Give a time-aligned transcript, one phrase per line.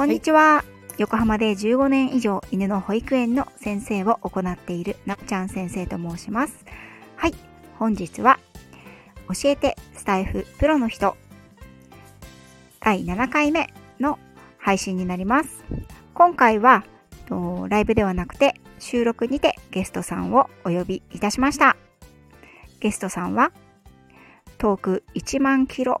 [0.00, 0.64] こんにちは。
[0.96, 6.64] 横浜で15年以上犬の保育園の先生を行っているなおちゃん先生と申します。
[7.16, 7.34] はい。
[7.78, 8.40] 本日は
[9.28, 11.18] 教えてスタイフプロの人
[12.80, 13.68] 第7回目
[14.00, 14.18] の
[14.56, 15.62] 配信になります。
[16.14, 16.82] 今回は
[17.68, 21.76] ライブではなくて収録にてゲストさんをお呼びいたしました。
[22.80, 23.52] ゲストさんは
[24.56, 26.00] 遠く1万キロ、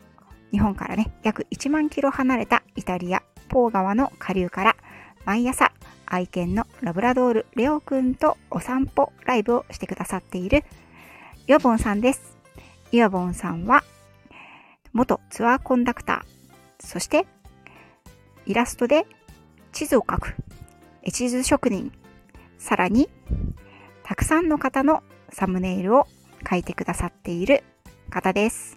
[0.52, 4.76] 日本からね、約1万キロ離れたイタリア、ポー川の下流から
[5.24, 5.72] 毎朝
[6.06, 10.64] 愛犬のラブラドールレオくんとお散歩ライブをしてくださっている
[11.46, 12.38] イワボンさんです。
[12.92, 13.84] イワボンさんは
[14.92, 17.26] 元ツアーコンダクター、そして
[18.46, 19.06] イラストで
[19.72, 20.34] 地図を描く
[21.02, 21.92] 絵地図職人、
[22.58, 23.08] さらに
[24.04, 26.06] たくさんの方のサムネイルを
[26.44, 27.64] 描いてくださっている
[28.10, 28.76] 方です。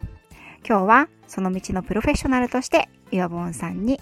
[0.67, 3.99] 今日はその道のプロフェッショナルとしてイワボンさんに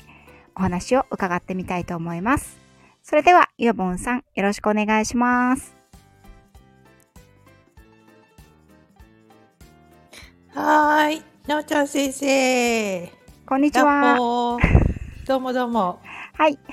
[0.56, 2.60] お話を伺ってみたいと思います。
[3.04, 5.76] それではイワボンさんよろしくお願いします。
[10.54, 11.24] はーい。
[11.48, 13.12] なおちゃん先生。
[13.46, 14.16] こんにちは。
[15.26, 16.00] どうもどうも。
[16.34, 16.60] はい。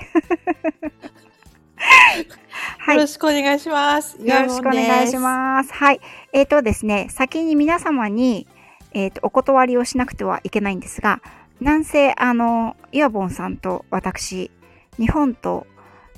[2.77, 2.95] はい。
[2.95, 4.17] よろしくお願いします。
[4.21, 5.73] よろしくお願いします。
[5.73, 6.01] はい。
[6.33, 8.47] えっ、とですね、先に皆様に、
[8.93, 11.21] えっ、と、お断りをしなくてはいけないんですが、
[11.61, 14.49] なんせ、あの、イワボンさんと私、
[14.97, 15.67] 日本と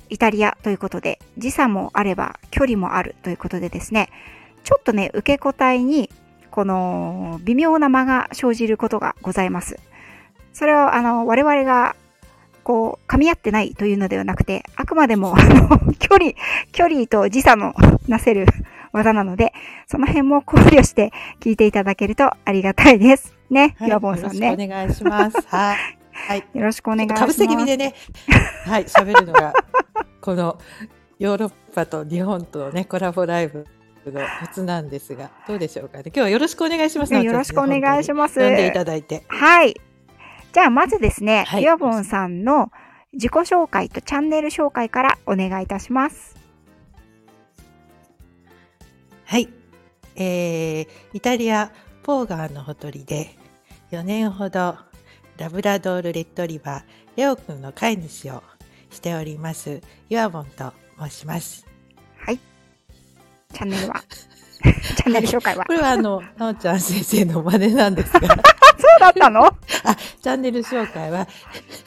[0.08, 4.08] イタリアということで、時差もあれば距離もあるということでですね、
[4.62, 6.10] ちょっとね、受け答えに、
[6.50, 9.80] この、微妙な間が生じることがございます。
[10.52, 11.96] それは、あの、我々が、
[12.62, 16.32] こう、噛み合ってないというのではなくて、あくまでも、あの、距離、
[16.70, 17.74] 距離と時差の
[18.06, 18.46] なせる
[18.92, 19.52] 技なので、
[19.86, 23.34] その辺も考慮して聞いていただけるとありがたいです。
[23.50, 24.50] ね、はい、岩本さんね。
[24.50, 25.46] よろしくお願いします。
[25.48, 25.76] はい。
[26.12, 26.44] はい。
[26.52, 27.20] よろしくお願いします。
[27.20, 27.94] かぶせ気味でね、
[28.66, 29.52] はい、喋るのが、
[30.20, 30.58] この
[31.18, 33.66] ヨーロッパと日本とのね、コラボライブ
[34.06, 36.04] のコツなんですが、どうでしょうかね。
[36.06, 37.14] 今日はよろしくお願いします。
[37.14, 38.40] よろしくお願いします。
[38.40, 39.24] 呼んでいただいて。
[39.28, 39.80] はい。
[40.52, 42.70] じゃあ、まずですね、はい岩本さんの
[43.12, 46.41] 自己紹介とチャンネル紹介からお願いいたします。
[49.32, 49.48] はい。
[50.14, 51.72] えー、イタリア、
[52.02, 53.30] ポーガーのほとりで、
[53.90, 54.76] 4年ほど、
[55.38, 56.82] ラブラドールレッドリバー、
[57.16, 58.42] レオくんの飼い主を
[58.90, 61.66] しております、ユアボンと申します。
[62.18, 62.38] はい。
[63.54, 64.02] チャンネルは？
[64.62, 68.36] チャンネル紹介は、これはあの、なおちゃん先生の真似なんですが、 そう
[69.00, 69.46] だったの？
[69.46, 69.56] あ、
[70.22, 71.26] チャンネル紹介は、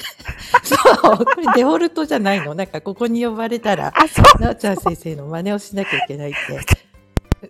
[0.65, 0.75] そ
[1.13, 2.55] う、これデフォルトじゃないの？
[2.55, 3.93] なんかここに呼ばれたら。
[4.39, 6.84] なおちゃん先生の真似をしなきゃいけないって、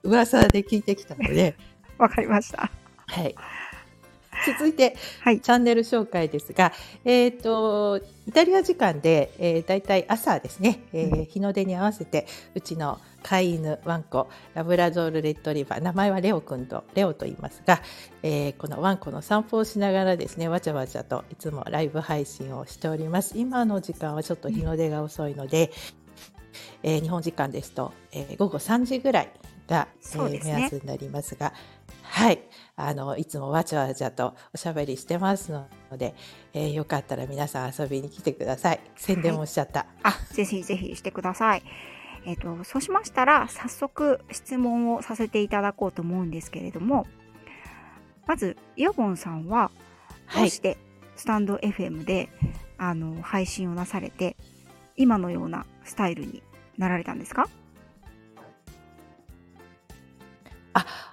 [0.03, 1.55] 噂で聞いてきたので、
[1.97, 2.71] わかりました。
[3.07, 3.35] はい。
[4.45, 5.39] 続いて、はい。
[5.39, 6.71] チャンネル紹介ですが、
[7.03, 17.81] えっ、と、イタリア時間で、えー、大体朝ですね、えー日の出に合わせて、うちの飼い犬、ワンコ、ラブラドールレッドリバー、名前はレオくんと、レオと言いますが、
[18.23, 23.37] えーこのワンコの散歩をしながらですね、わちゃわちゃといつもライブ配信をしております。
[23.37, 25.71] 今の時間はちょっと日の出が遅いので、
[26.83, 29.31] えー日本時間ですと、えー午後3時ぐらい
[29.67, 31.53] が、えー目安になりますが、
[32.03, 32.41] はい、
[32.75, 35.67] あのいつもわちゃわちゃとおしゃべりしてますの
[35.97, 36.15] で、
[36.53, 38.79] えーよかったら皆さん遊びに来てください。
[38.95, 39.85] 宣伝もしちゃった。
[40.03, 41.63] あ、ぜひぜひしてください。
[42.25, 47.05] えっ、と、そうしましたら、早速質問をさせていただこうと思うんですけれども、
[48.25, 49.69] まず、イオボンさんは、
[50.33, 50.77] どはいうし、て
[51.15, 52.29] スタンド FM で、
[52.79, 54.37] あの、配信をなされて、
[54.95, 56.41] 今のようなスタイルに
[56.79, 57.47] なられたんですか？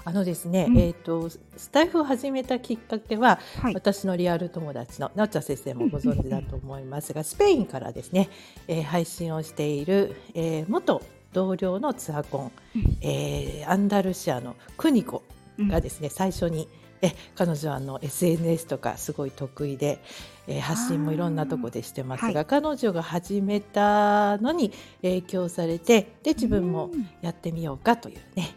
[0.04, 0.78] あのですね、うん。
[0.78, 3.74] えっ、とスタイフを始めたきっかけは、はい。
[3.74, 8.28] 私のリアル友達のなおちゃん先生もご存知だと思いますが、スペインからですね、
[8.66, 11.00] えー配信をしている、えー元
[11.32, 12.98] 同僚のツアーコン、うん。
[13.02, 15.22] えーアンダルシアのクニコ
[15.58, 16.68] がですね、最初に
[17.00, 20.00] え彼女はあの SNS とかすごい得意で、
[20.48, 22.46] えー発信もいろんなとこでしてますが、はい。
[22.46, 24.72] 彼女が始めたのに
[25.02, 27.08] 影響されてで自分もうん。
[27.20, 28.56] やってみようかというね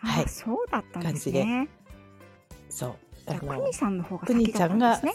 [0.00, 1.68] はいあそうだったんですね。
[2.68, 5.14] そうじゃあ、あのくにさんの方が先だったんですね。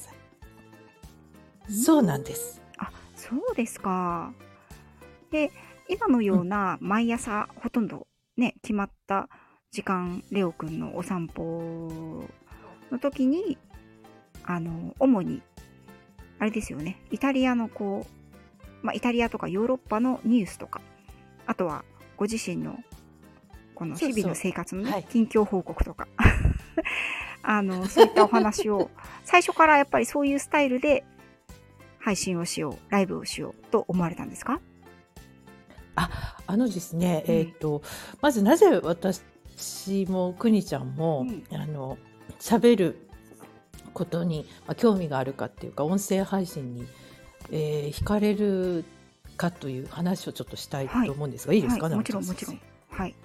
[1.69, 2.61] そうなんです。
[2.77, 4.33] あ、そうですか。
[5.31, 5.51] で、
[5.89, 9.29] 今のような毎朝ほとんどね、決まった
[9.71, 12.23] 時間、レオくんのお散歩
[12.91, 13.57] の時に、
[14.43, 15.41] あの、主に、
[16.39, 20.81] あれですよね、イタリアのこう、まあ、イタリアとかヨーロッパのニュースとか、
[21.47, 21.83] あとは
[22.17, 22.77] ご自身の
[23.75, 25.03] この日々の生活のね、はい。
[25.03, 26.07] 近況報告とか、
[27.43, 28.89] あの、そういったお話を、
[29.23, 31.03] 最初からやっぱりそういうスタイルで
[31.99, 34.59] 配信をしよう、ライブをしようと思われたんですか？
[35.95, 37.35] あ、あのですね、うん。
[37.35, 37.81] えっ、と、
[38.21, 39.21] まずなぜ私
[40.09, 41.43] もくにちゃんも、うん。
[41.51, 41.97] あの、
[42.39, 43.07] 喋る
[43.93, 46.87] ことに、まあ、興味があるかっていうか、音声配信に、
[47.51, 48.83] えー惹かれる
[49.37, 51.59] かという話をちょっとしたいはいと思うんですが、い。
[51.59, 52.55] いですか、はい、も直ちろんもちろん。
[52.55, 52.61] 先。
[52.89, 53.15] はい。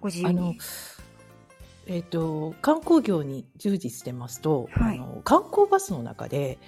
[0.00, 0.58] ご自由生あのに。、
[1.86, 4.98] えっ、と、観光業に従事してますと、はい。
[4.98, 6.58] あの観光バスの中で、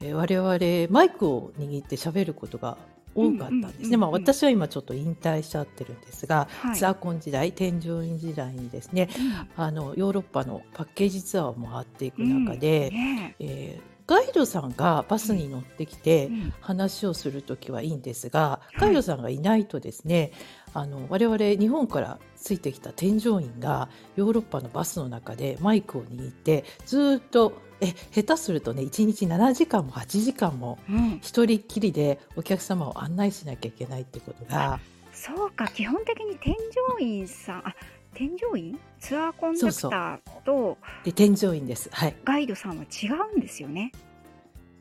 [0.00, 2.78] えー我々マイクを握って喋ることが
[3.16, 3.72] 多かったんですね。
[3.72, 6.76] うんうんうんうんまあ私は今ちょっと引退しちゃってるんですが、はい。
[6.76, 9.08] ツアーコン時代、添乗員時代にですね、
[9.56, 12.94] あのヨーロッパのパッケージツアーを回っていく中で、うん。
[12.94, 13.80] ねえ。
[13.84, 16.54] ーガイドさんがバスに乗ってきて、うん。
[16.60, 18.80] 話をするときはいいんですが、い。
[18.80, 20.32] ガイドさんがいないとですね、
[20.74, 34.80] あの我々日本からついてきた添乗員がヨーロッパのバスの中でマイクを握ってずーっとえ下手するとね1日7時間も8時間もうん、一人っきりでお客様を案内しなきゃいけないってことが
[35.12, 36.54] そうか基本的に添
[36.92, 37.74] 乗員さんあ
[38.14, 38.78] 添乗員？
[38.98, 41.88] ツアーコンダクターとで添乗員です。
[41.92, 42.16] はい。
[42.24, 43.92] ガイドさんは違うんですよね。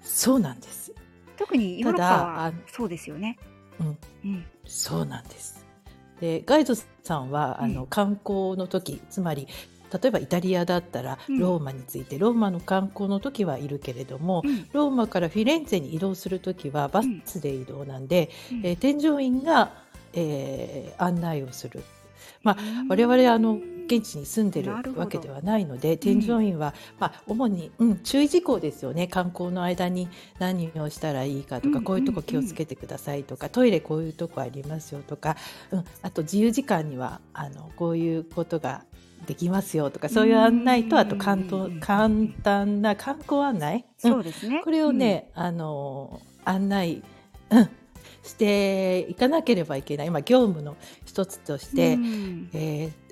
[0.01, 0.92] そうなんです。
[1.38, 3.38] 特にヨーロッパはあそうですよね。
[3.80, 3.98] うん。
[4.25, 4.45] うん。
[4.66, 5.66] そうなんです。
[6.19, 9.47] でガイドさんは、あのうん観光の時つまり
[10.01, 11.39] 例えばイタリアだったらうん。
[11.39, 14.67] ローマについて、ローマの観光の時はいるけれども、うん。
[14.73, 18.65] ローマからフィレンツェに移動する時はバスで移動なんで、うん。
[18.65, 19.71] えー添乗員が、
[20.13, 21.83] えー案内をする。
[22.43, 22.87] まあうん。
[22.89, 29.07] 我々あの現地に住んでるわけではないので添乗員は、まあ、主に、うん、注意事項ですよね。
[29.07, 35.38] 観光の間に何をしたらいいかとか、うんこういうとこ気をつけてくださいとか、トイレこういうとこありますよとか、
[35.72, 38.84] うん、あと自由時間にはあのこういうことが
[39.25, 42.10] できますよとかそういう案内とあと簡単簡
[42.44, 44.12] 単な観光案内、うん。
[44.12, 44.62] そうですね。
[44.63, 47.04] これをね、あの案内、
[47.51, 47.69] うん、
[48.24, 50.75] していかなければいけない、まあ、業務の
[51.06, 52.50] 一つとしうんて、うん。
[52.54, 53.06] えーあ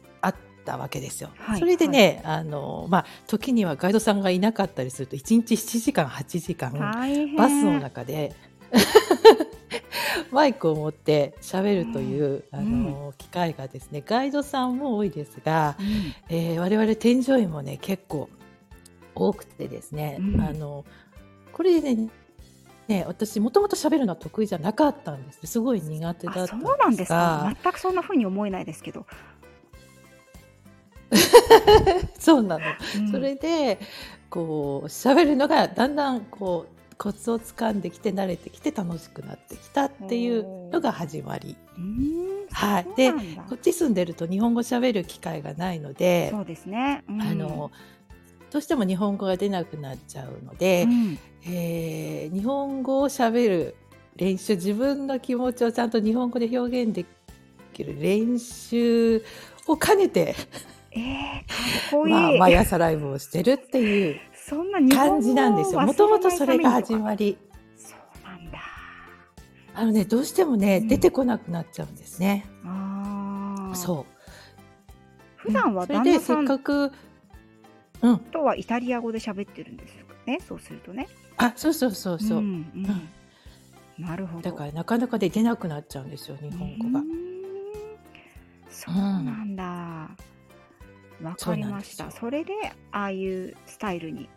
[0.65, 1.29] ったわけですよ。
[1.37, 6.73] はいそれでね、あのまあ、時にはガイドさんがいなかったりすると1日7時間8時間
[7.37, 8.33] バスの中で
[10.31, 12.59] マイクを持って喋るという、うん。
[12.59, 15.85] あの機会がですねガイドさんも多いですが、うん。
[16.35, 18.29] えー我々添乗員もね結構
[19.13, 20.41] 多くてですね、うん。
[20.41, 20.83] あの
[21.53, 22.09] これでね
[22.87, 25.45] ね私もともと喋るのは得意じゃなかったんです。
[25.45, 27.15] すごい苦手だったんですあそうなんですか。
[27.15, 29.05] が全くそんな風に思えないですけど、
[32.19, 32.63] そうなの、
[32.99, 33.11] うん。
[33.11, 33.79] それで
[34.29, 41.57] こう喋るのがだんだんこうコツをつかんできて慣れてきて楽しくなってきたっていうのが始まり。
[42.51, 42.83] はい。
[42.83, 43.43] そうなんだ。
[43.43, 47.21] こっち住んでると日本語喋る機会がないので、そうですね、うん。
[47.21, 47.71] あの
[48.51, 51.19] どうしても日本語が出なくなっちゃうので、うん。
[51.45, 53.75] えー日本語をしゃべる
[54.15, 57.05] 練習自分の気持ちをちゃんと日本語で表現で
[57.73, 59.23] きる練習
[59.67, 60.35] を兼ねて、
[60.95, 61.55] えー、か
[61.87, 64.19] っこいい、まあ、毎朝ライブをしてるっていう
[64.93, 65.81] 感じなんですよ。
[65.81, 67.25] もともとそれが始まり。
[67.25, 67.37] り
[67.75, 68.59] そうなんだ。
[69.73, 70.87] あのねどうしてもね、うん。
[70.87, 72.45] 出てこなくなっちゃうんですね。
[72.63, 74.15] ああそう。
[75.35, 76.91] 普段はそれでせっ旦那さんかく
[78.01, 78.17] うん。
[78.19, 80.39] とはイタリア語で喋ってるんですかね。
[80.47, 81.07] そうするとね。
[81.37, 82.43] あそうそうそうそう、ん
[82.73, 84.05] うん。
[84.05, 84.49] なるほど。
[84.49, 86.99] だからなかなかで出なくなっちゃうんですよ日本語が。
[87.01, 87.03] う
[88.69, 90.09] そうなんだ、
[91.23, 92.11] わかりました。
[92.11, 92.53] それで
[92.91, 94.29] ああいうスタイルに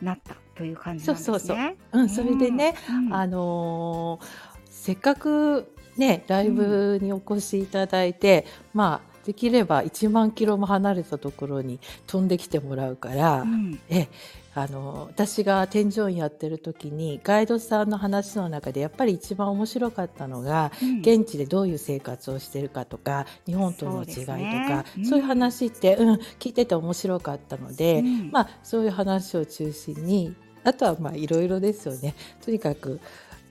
[0.00, 1.38] なったという感じなんですね。
[1.38, 1.76] そうそうそう。
[1.92, 3.14] うんそれでね、うん。
[3.14, 13.78] あのーせっかくねライブにお越しいただいて、まあできれば1万キロも離れたところに飛んできてもらうから、うん。
[13.88, 14.08] え
[14.54, 20.98] あの私が添乗員やってる時にガイドさんの話の中でやっぱり一番面白かったのが、うん。
[21.00, 25.22] 現地でどういう生活をしてるかとか日本との違いとそうねそう,、うん。
[25.22, 28.30] いう話って、うん、聞いてて面白かったので、うん。
[28.30, 32.14] まあ、そういう話を中心にあとはまあいろいろですよね。
[32.44, 33.00] とにかく、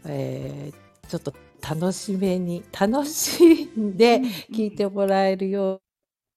[0.05, 4.23] えーちょっと楽しめに楽しんでうん。
[4.55, 5.81] 聞いてもらえるよ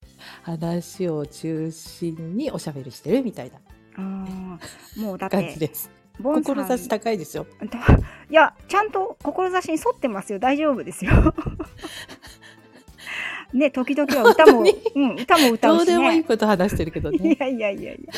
[0.03, 0.07] う
[0.49, 3.61] な話を中心におしゃべりしてるみたいな
[3.97, 5.91] あーもうだっ感じてです。
[6.21, 6.79] ボンさん。
[6.79, 7.47] 志高いですよ。
[7.61, 7.79] だ
[8.31, 10.39] いやちゃんと志に沿ってますよ。
[10.39, 11.13] 大丈夫ですよ。
[13.53, 15.93] ね時々は歌も、本うん、歌も歌どううしね。
[15.93, 17.37] でもいいこと話してるけどいね。
[17.39, 18.15] やいやいやいや。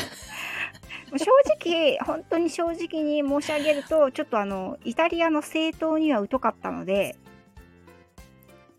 [1.17, 1.25] 正
[1.59, 7.15] 直本当に正直に申し上げるとちょっとあのイタリアの政党には疎かったので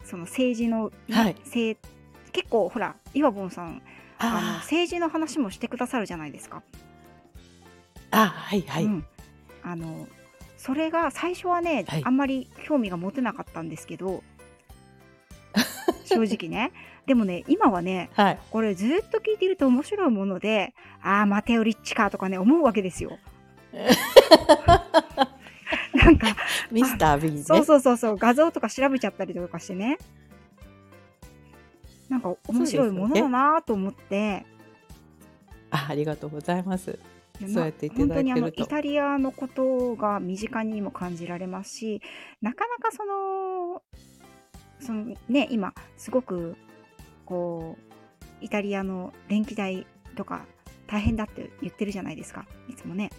[0.04, 1.36] その政治の、はい。
[1.44, 1.80] 政
[2.32, 3.82] 結構ほら岩本さん
[4.18, 6.62] あのあ政治の話もしてくださるじゃないですか。
[8.10, 8.84] あ、はいはい。
[8.84, 9.06] うん、
[9.62, 10.08] あの
[10.56, 14.24] それが最初はね、はいあんまり興味が持てなかったんですけど
[16.04, 16.72] 正直ね
[17.06, 18.38] でもね今はねはい。
[18.50, 23.18] これずっと聞いてると面白いものでああマテオ・リッチかとかね思うわけですよ
[25.94, 26.36] なんか
[26.70, 27.42] ミスター・ビーね。
[27.42, 29.98] そうそうそうそう画像とか調べちゃったりとかしてね
[32.08, 34.46] なんか面白いものだなと思って、
[35.70, 36.98] あありがとうございます。
[37.46, 42.02] そうやっていただけると本当にあのイタリアのことが身近にも感じられますし
[42.40, 43.82] なかなかその
[44.80, 46.56] そのね今すごく
[47.24, 50.46] こうイタリアの電気代とか
[50.86, 53.10] 大変だって言ってるじゃないですかいつもね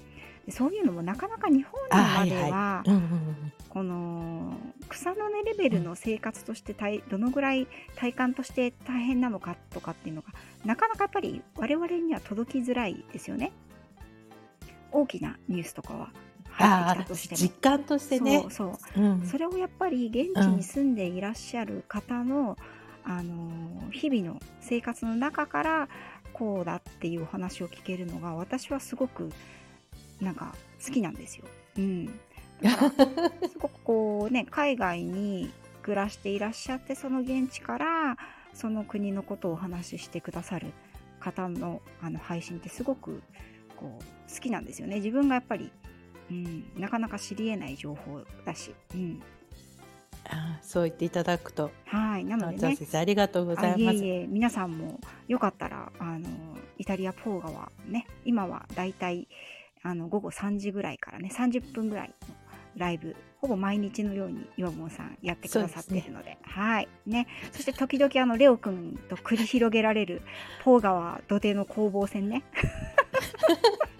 [0.49, 2.89] でそういうのもなかなか日本あまでは、はいはい。
[2.89, 3.53] うんうんうん。
[3.69, 4.57] この
[4.89, 10.29] 草の根レベルの生活として大どのぐらい体感として大変なのかとかっていうのが
[10.65, 13.51] なかなかやっぱり我々には届きづらいですよね
[14.91, 16.12] 大きなニュースとかは
[16.51, 18.41] 入ああってきたとしても実感としてね。
[18.41, 19.22] そうそううん。
[19.25, 22.58] それをやっぱり現地に住んでいらっしゃる方の、
[23.03, 25.89] あの日々の生活の中から
[26.34, 29.31] こうだっていうお話を聞けるのが私はすごく
[30.22, 30.53] なんか
[30.86, 31.46] 好きなんですよ。
[31.77, 32.05] うん、
[32.62, 38.17] だから すごくこうね海外に暮らしていらっしゃってその現地から
[38.53, 40.67] その国のことをお話ししてくださる
[41.19, 43.22] 方のあの配信ってすごく
[43.75, 44.98] こう好きなんですよね。
[44.98, 45.71] 自分がやっぱり、
[46.29, 49.21] うん、なかなか知り得ない情報だし、うん、
[50.25, 52.25] あーそう言っていただくと、はい。
[52.25, 52.67] なのでね。
[52.74, 53.98] あ先生ありがとうござあいます。
[53.98, 54.27] いえいえ。
[54.27, 56.27] 皆さんもよかったらあの
[56.77, 59.27] イタリアポーガはね今はだいたい
[59.83, 62.36] あの午後3時ぐらいからね30分ぐらいの
[62.75, 66.38] ライブほぼ毎日のように岩本さんやってくださっているので。
[66.43, 66.88] はい。
[67.07, 67.27] ね。
[67.51, 70.21] そして時々あのレオくんと繰り広げられる
[70.63, 72.43] ポーガは土手の攻防戦ね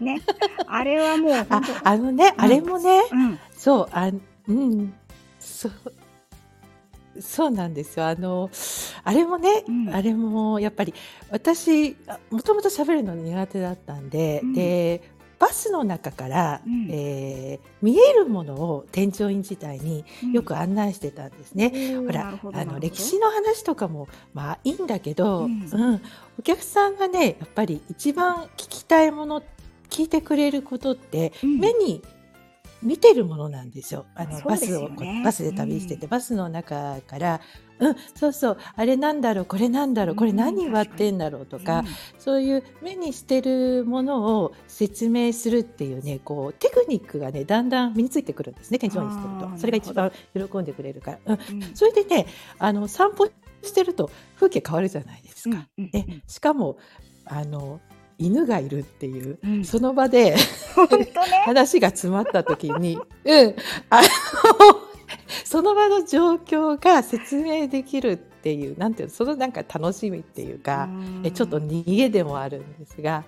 [0.00, 0.20] ね。
[0.66, 1.46] あれはもうあ
[1.84, 3.38] あのね、あれもね、うん。
[3.56, 4.10] そうあ
[4.48, 4.92] うん。
[5.38, 5.72] そう
[7.20, 8.06] そうなんですよ。
[8.06, 8.50] あの
[9.04, 9.88] あれもね、うん。
[9.94, 10.94] あれもやっぱり
[11.30, 14.52] 私あもともと喋るの苦手だったんで、うん。
[14.54, 15.02] で
[15.38, 16.88] バスの中から、うん。
[16.90, 20.32] えー見えるものを添乗員自体にうん。
[20.32, 21.72] よく案内してたんですね。
[21.74, 25.52] おーほらあの歴史の話とかもまあいいんだけど、ううん
[25.94, 26.02] ん。
[26.38, 29.42] お客さんがねやっぱり一番聞きたいもの
[29.90, 31.58] 聞いてくれることって、うん。
[31.58, 32.02] 目に
[32.82, 34.06] 見てるものなんですよ。
[34.14, 34.88] あのバスを
[35.22, 37.40] バスで旅してて、バスの中から
[37.78, 38.58] 「うんそうそう。
[38.74, 41.84] あれなんだろうこれなんだろうこれ何割ってんだろう」とか、
[42.18, 49.58] そういう目にしてるものを説明するっていうねこうテクニックがねだんだん身についてくるんですね店長にしてると。
[49.58, 51.62] それが一番喜んでくれるから、うん、うん。
[51.62, 52.26] うんそれでね
[52.58, 53.26] あの散歩
[53.62, 55.66] してると風景変わるじゃないですか。
[55.76, 55.90] うんうん。
[55.92, 56.78] ね、しかも
[57.26, 57.80] あの
[58.20, 59.64] 犬がいるっていう、うん。
[59.64, 60.36] その場でね。
[61.46, 63.54] 話が詰まった時に、 うん、
[63.88, 64.06] あの
[65.44, 70.88] その場の状況が説明できるっていうなんていうのそのなんか楽しみっていうか、
[71.24, 73.24] えちょっと逃げでもあるんですが、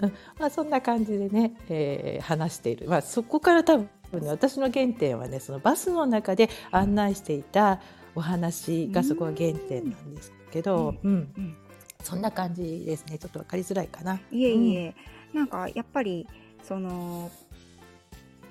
[0.00, 0.12] うん。
[0.38, 3.88] まあ、そんな感じでね、えー話している、まあ、そこから多分
[4.20, 7.80] ね私の原点はねそのバスの中で案内していた
[8.14, 11.32] お話がそこが原点なんですけど、うん。
[11.36, 11.56] うん
[12.04, 13.18] そんな感じですね。
[13.18, 14.20] ちょっと分かりづらいかな。
[14.30, 14.94] いえいえ、
[15.32, 16.26] なんかやっぱり
[16.62, 17.30] その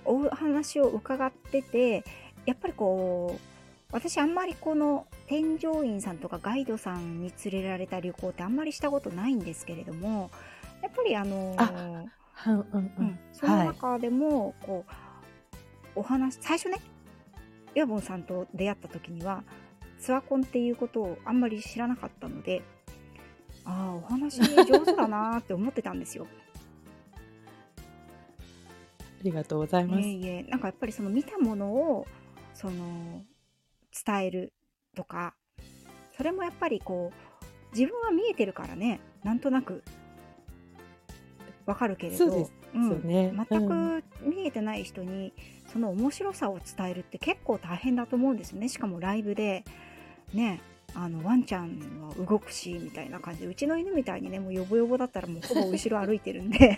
[0.05, 2.03] お話を伺ってて
[2.45, 3.41] やっぱりこう
[3.93, 10.29] 私あんまりこの添乗員さんとかガイドさんに連れられた旅行ってあんまりしたことないんですけれども
[10.81, 11.71] やっぱりあのあ
[12.45, 14.85] うんうんううんん、その中でも、こ
[15.95, 16.79] うお話最初ね
[17.75, 19.43] ヤボンさんと出会った時には
[19.99, 22.63] ツアコンっていうことをあんまり知らなかったので
[23.65, 26.27] ああお話上手だなーって思ってたんですよ。
[29.19, 30.01] ありがとうございます。
[30.01, 32.05] いえいえなんかやっぱりその見たものを
[32.53, 33.23] その
[34.05, 34.53] 伝える
[34.95, 35.33] とか
[36.15, 39.83] それもやっぱりこう自分は見えてるからねなんとなく
[41.65, 45.33] わかるけれどそう全うんく見えてない人に
[45.67, 49.63] その面白さを伝えるって結構大変だと思うんですよねしかもライブで
[50.33, 50.61] ね
[50.95, 51.69] あのワンちゃん
[52.01, 56.77] は動くしみたいな感じでうちの犬みたいにねもうヨボヨボだったらもうほぼ後ろ歩いてるんで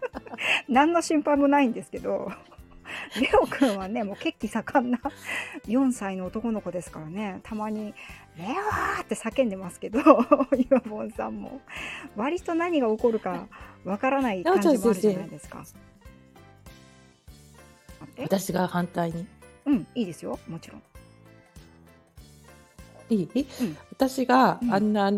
[0.68, 2.32] 何の心配もないんですけど
[3.20, 5.00] レオくんはねもう血気盛んな
[5.66, 7.94] 4歳の男の子ですからねたまに
[8.38, 10.00] 「レオー!」って叫んでますけど
[10.70, 11.60] 岩本さんも
[12.16, 13.46] 割と何が起こるか
[13.84, 15.64] わからない感じもあるじゃないですか。
[18.18, 19.26] 私が反対に？
[19.66, 20.82] うんいいですよもちろん。
[23.14, 23.46] いい、
[23.90, 24.74] 私がうん。
[24.74, 25.12] あんな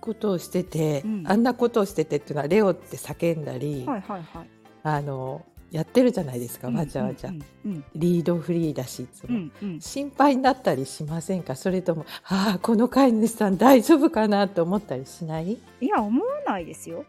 [0.00, 1.24] ことをしてて、うん。
[1.26, 4.48] あんなことをしててっていうのはレオって叫んだり、はいはいはい。
[4.82, 7.30] あのやってるじゃないですか、うんわちゃわちゃ、
[7.96, 9.80] リードフリーだしいつも、うんうん。
[9.80, 11.56] 心配になったりしませんか？
[11.56, 15.58] それともああこの飼い主さん大丈夫かなと思ったりしない？
[15.80, 17.04] いや思わないですよ。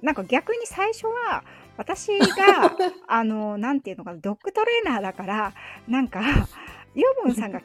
[0.00, 1.44] なんか逆に最初は
[1.76, 2.26] 私が
[3.06, 5.52] あのなんていうのかなドッグトレーナーだから
[5.86, 6.20] なんか
[6.94, 7.60] ユーボンさんが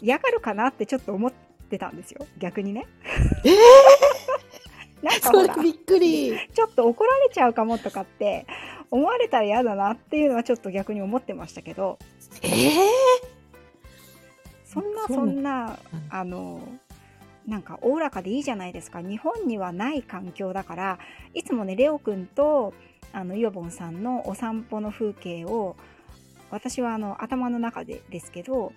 [0.00, 1.32] 嫌がるかなってちょっと思っ
[1.70, 2.26] てたんですよ。
[2.38, 2.86] 逆にね。
[3.44, 3.56] え
[5.02, 6.34] なんかびっくり。
[6.54, 8.46] ちょっと怒られちゃうかもとかって
[8.90, 11.98] 思われたら嫌だなっていうのはちょっと逆に思ってましたけど。
[12.42, 12.80] ええ
[14.64, 16.06] そんなそんなうん。
[16.10, 16.60] あの
[17.46, 19.00] なんかおおらかでいいじゃないですか。
[19.00, 20.98] 日本にはない環境だから
[21.32, 22.74] いつもねレオくんと
[23.12, 25.76] あのイオボンさんのお散歩の風景を
[26.50, 28.72] 私はあの頭の中でですけど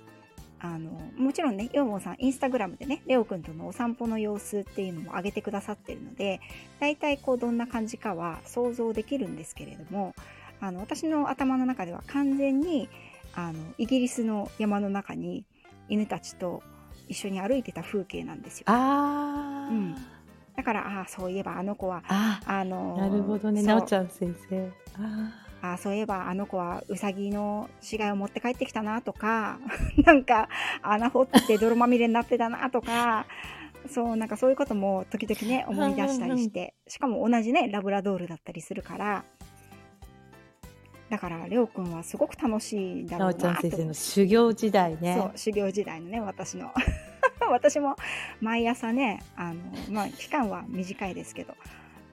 [0.64, 6.40] あのもちろんねイオボンさんインスタグラムでねレオくんとのお散歩の様子っていうのも上げてくださってるので
[6.80, 10.14] 大体こうどんな感じかは想像できるんですけれども
[10.60, 12.90] あの私の頭の中では完全に
[13.34, 15.46] あのイギリスの山の中に
[15.90, 16.62] 犬たちと
[17.08, 18.66] 一緒に歩いてた風景なんですよ。
[18.68, 19.96] ああ、うん。
[20.56, 23.64] だからああそういえばあの子はああのなるほどね。
[23.64, 24.72] なおちゃん先生。
[25.00, 29.60] ああそういえばあの子はウサギの死骸を持って帰ってきたなとか
[30.04, 30.50] なんか
[30.82, 33.26] 穴掘って泥まみれになってたなとか
[33.90, 36.76] そうなんかそういうことも時々ね思い出したりして。
[36.88, 39.24] しかも同じねラブラドールだったりするから。
[41.10, 43.42] だからレオくんはすごく楽しいだろうなと。
[43.42, 45.16] ちゃん先生の修行時代ね。
[45.18, 46.72] そう修行時代のね私の。
[47.52, 47.96] 私も
[48.40, 51.56] 毎朝ねあの、まあ、期間は短いですけど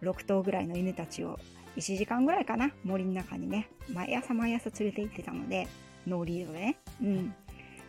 [0.02, 1.38] 6頭ぐらいの犬たちを
[1.78, 3.70] 1時間ぐらいかな森の中にね。
[3.92, 5.68] 毎朝毎朝連れて行ってたので
[6.06, 7.34] ノーリードでね、うん、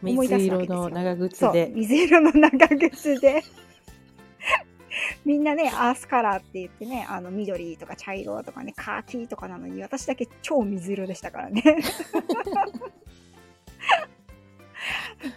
[0.04, 1.72] 水色の長そう靴で。
[1.76, 3.44] 水色の長靴で。
[5.26, 11.64] みんなねアースカラーって言ってねあの緑とか茶色とかねカーキとかなのに私だけ超水色でしたからね。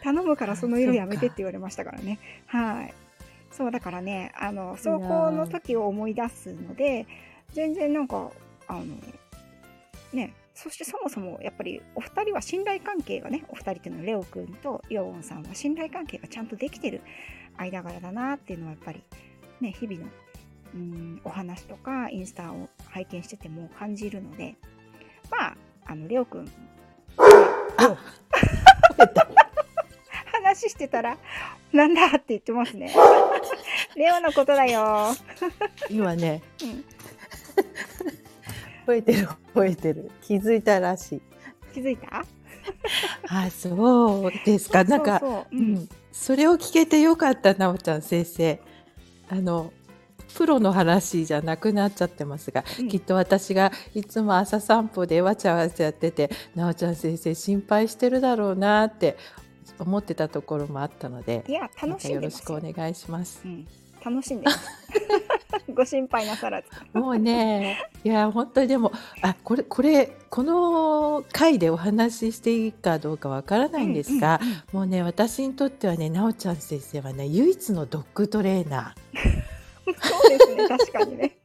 [0.03, 2.19] 頼むからその色やめてって言われましたからね。
[2.47, 2.93] はい。
[3.51, 7.07] そうだからねあの走行の時を思い出すので
[7.53, 8.31] 全然なんか
[8.73, 8.85] あの
[10.13, 17.01] ねそしてそもそもやっぱりお二人は信頼関係がねお二人っていうのはレオくんとイオウォンさんは信頼関係がちゃんとできてる
[17.57, 19.03] 間柄だなっていうのはやっぱり
[19.61, 20.07] ね日々の
[20.75, 24.57] うんお話とかインスタを拝見してても感じるので。
[25.33, 25.57] まあ
[25.87, 26.51] あのレオくん
[27.79, 27.97] あ
[30.33, 31.17] 話してたら
[31.73, 32.95] なんだって言ってますね。
[33.97, 35.15] レオのことだよ、
[35.89, 36.85] 今ねうん、
[38.87, 40.11] 吠えてる吠えてる。
[40.21, 41.23] 気づいたらしい。
[41.73, 42.25] 気づいた？
[43.29, 44.85] あそうですか。
[44.85, 45.75] なんかそうん。
[45.75, 48.61] ん、それを聞けてよかったなおちゃん先生。
[49.29, 49.73] あの
[50.35, 52.89] プロの話じゃなくなっちゃってますが、うん。
[52.89, 59.17] きっと私がいつも朝散歩でわちゃわちゃやっててなおちゃん先生心配してるだろうなって
[59.79, 63.43] 思ってたところもあったのでいやまたよろしくお願いします。
[63.45, 63.49] う。
[63.49, 63.67] ん、
[64.05, 64.47] 楽しんで
[65.75, 66.69] ご心配なさらず。
[66.93, 78.95] もうね、いや本当にでもあこれこれこの回でお話ししていいかどうかわからないんですが、うんうんうんもうね私にとってはねなおちゃん先生はね唯一のドッグトレーナ
[79.85, 81.39] そうですね確かにね。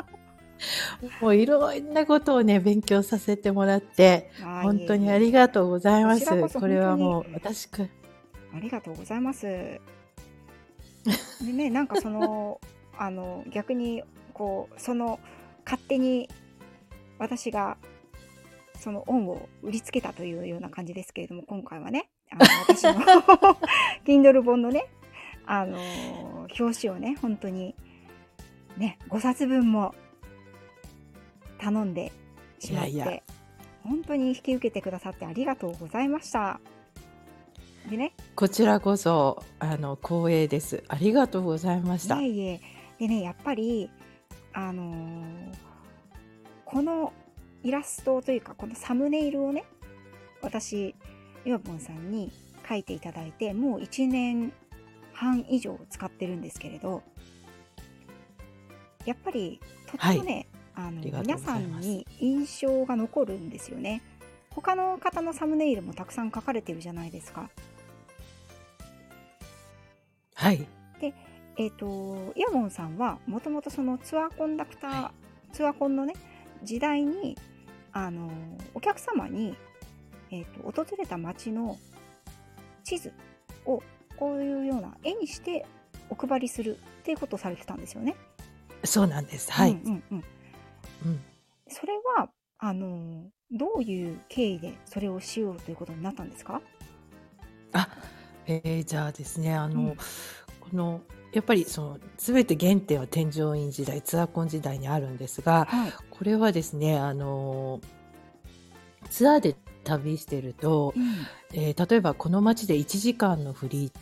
[0.00, 0.16] ー
[1.20, 4.30] もういろんなことをね勉強させてもらって
[4.62, 6.26] 本当にありがとうございます。
[6.58, 7.84] これはもう私か
[8.54, 9.46] ありがとうございます。
[11.44, 12.60] でね、 なんかその、
[12.96, 15.20] あの、逆に、こう、その、
[15.64, 16.28] 勝手に
[17.18, 17.76] 私が、
[18.78, 22.92] その恩を売りつけたというような感じですけれども、今回はね、あの私の
[24.04, 24.86] Kindle 本のね、
[25.46, 25.78] あの、
[26.58, 27.74] 表紙をね、本当に、
[28.76, 29.94] ね、5冊分も
[31.58, 32.12] 頼んで
[32.58, 33.22] しまって、
[33.82, 36.60] 本当に引き受けてくださってありがとうございました。
[37.88, 40.82] でね、こちらこそあの光栄です。
[40.88, 42.20] ありがとうございました。
[42.20, 42.60] いえいえ。
[42.98, 43.90] でねやっぱり
[44.52, 45.66] あのー
[46.66, 47.12] この
[47.62, 49.64] イラストというかこのサムネイルをね
[50.42, 50.94] 私
[51.44, 52.32] ヨボンさんに
[52.68, 54.52] 書いていただいてもう1年
[55.12, 57.02] 半以上使ってるんですけれど
[59.06, 64.02] やっぱりとってもね、あの皆さんに印象が残るんですよね。
[64.50, 67.48] 他の方のサムネイルもたくさん書かれてるじゃないですか
[70.36, 70.66] はい
[71.58, 75.12] えっ、と、イヤモンさんはもともとそのツアーコンダクター、は
[75.52, 76.12] ツアーコンのね、
[76.62, 77.38] 時代に、
[77.92, 78.30] あの、
[78.74, 79.56] お客様に、
[80.30, 81.78] えっ、と、訪れた街の
[82.84, 83.10] 地図
[83.64, 83.82] を
[84.18, 85.64] こういうような絵にして
[86.10, 88.16] お配りするっていうことをされてたんですよね。
[88.84, 90.24] そうなんですはい、うんうんうん。
[91.06, 91.20] うん
[91.68, 96.60] それは、あのどういう経緯でそれをしようということになったんですか？
[97.72, 97.88] あ、
[98.46, 99.96] えーじゃあですね、あの、うん。
[99.96, 101.00] この、
[101.32, 105.92] やっぱりその、全て原点は添乗員時代、ツアーコン時代にあるんですが、はい。
[106.10, 107.80] これはですね、あの、
[109.10, 111.14] ツアーで旅してると、うん。
[111.52, 113.92] えー例えばこの街で1時間のフリー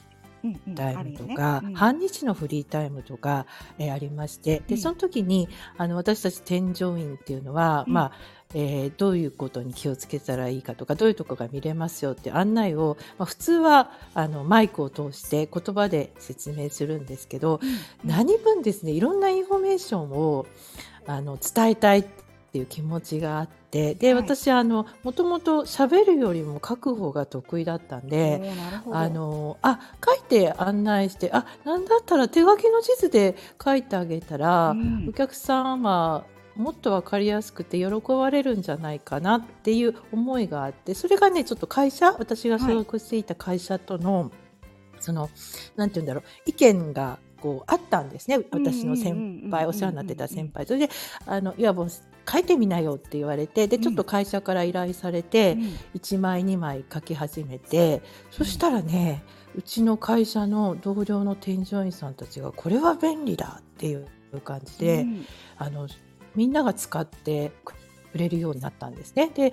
[0.45, 0.75] うんうん。
[0.75, 1.27] タイあるよね。
[1.27, 1.75] ムとか、うん。
[1.75, 3.47] 半日のフリータイムとか、
[3.79, 4.97] えーありまして、で、そうん。
[4.97, 7.93] の時に、あの、私たち添乗員っていうのは、うん。
[7.95, 8.13] まあ、
[8.55, 17.69] えーどういうことに気をつけたらいいかとか、どういうとこが見れますよって案内を、まあ、普通は、あの、マイクを通して言葉で説明するんですけど、うん。
[17.69, 17.79] うん。
[18.05, 20.47] 何分ですね、いろんなインフォメーションを、
[21.07, 22.05] あの、伝えたいっ
[22.53, 24.23] ていう気持ちがあって、で、はい。
[24.23, 28.53] 私、あの、もともと喋るよりも書く方が得意だったんおで、
[28.93, 29.15] あど。
[29.15, 35.13] の、あ、書いて案内して、あ、なんだったら手書きの地図で書いてあげたうら、おん。
[35.13, 36.25] 客様、
[36.57, 42.75] もっとわかりやすくて喜ばれるんじゃないかなっていう思いがあって、それがね、ちょっと会社、私が所はい。
[42.77, 44.31] 属していた会社との、
[45.01, 45.31] その、
[45.77, 48.39] なんて言うんだろう、意見がこうあったんですね。
[48.53, 49.15] 私の先う
[49.47, 50.29] ん輩、お世話になってた。
[50.29, 50.65] 先輩。
[50.67, 50.91] それで、
[51.27, 51.89] あの、いや、もう
[52.31, 54.09] 書いてみなよって言われて、で、ちょっとうん。
[54.09, 55.59] 会社から依頼されうて、ん。
[55.95, 58.33] 1枚2枚書き始めて、うん。
[58.33, 59.23] そしたらね、
[59.57, 64.07] うちの会社の同僚の添乗員さんたちが、これは便利だっていう
[64.43, 65.27] 感じうで、ん。
[65.59, 65.87] あの、
[66.35, 67.75] みんなが使ってく
[68.15, 69.31] れるようになったんですね。
[69.35, 69.53] で、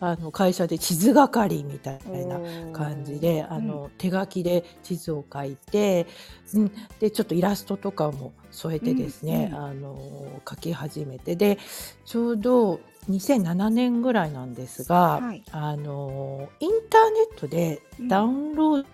[0.00, 2.40] あの、会社で地図係みたいな
[2.72, 3.20] 感じ。
[3.20, 3.68] で、あうん。
[3.68, 6.08] の、手書きで地図を書いて、
[6.54, 9.54] うん、で、ちょっとイラストとかも添えてですね、ん。
[9.54, 11.58] あの、書き始めて、で、
[12.04, 15.44] ちょうど2007年ぐらいなんですが、はい。
[15.52, 18.08] あの、インターネットでうん。
[18.08, 18.84] ダウンロー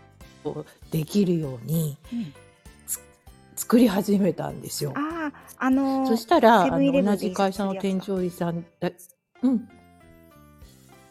[0.44, 1.96] ドできるように
[3.58, 4.92] 作り始めたんですよ。
[4.96, 8.04] ああ、あその、したら、あの、同じ会社のするやつか。
[8.06, 8.90] 添乗員さんだ
[9.42, 9.68] うん。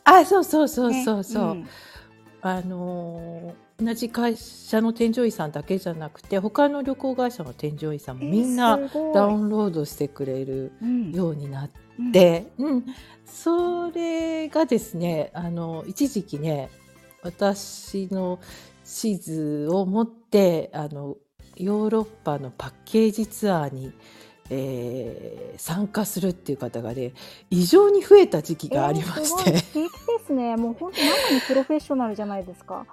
[0.06, 1.04] あ、そうそうそうね。
[1.04, 1.44] そううそう。
[1.56, 1.68] ん。
[2.42, 8.80] あの、同じ会社の添乗員さんだけじゃなくて、他の旅行会社の添乗員さんもえー、みんな。
[9.14, 11.12] ダウンロードしてくれるうん。
[11.12, 12.12] ようになっうん。
[12.14, 12.86] て、うん。
[13.26, 16.70] それがですね、あの、一時期ね、
[17.24, 18.40] 私の
[18.86, 21.18] 地図を持って、あの、
[21.58, 23.92] ヨーロッパのパッケージツアーに、
[24.50, 27.14] えー参加するっていう方がね、
[27.50, 29.46] 異常に増えた時期えがありー、ますしごい。
[29.46, 29.58] て。
[29.58, 30.56] 素敵ですね。
[30.56, 32.86] もう本当まさにプロフェッショナルじゃないですか。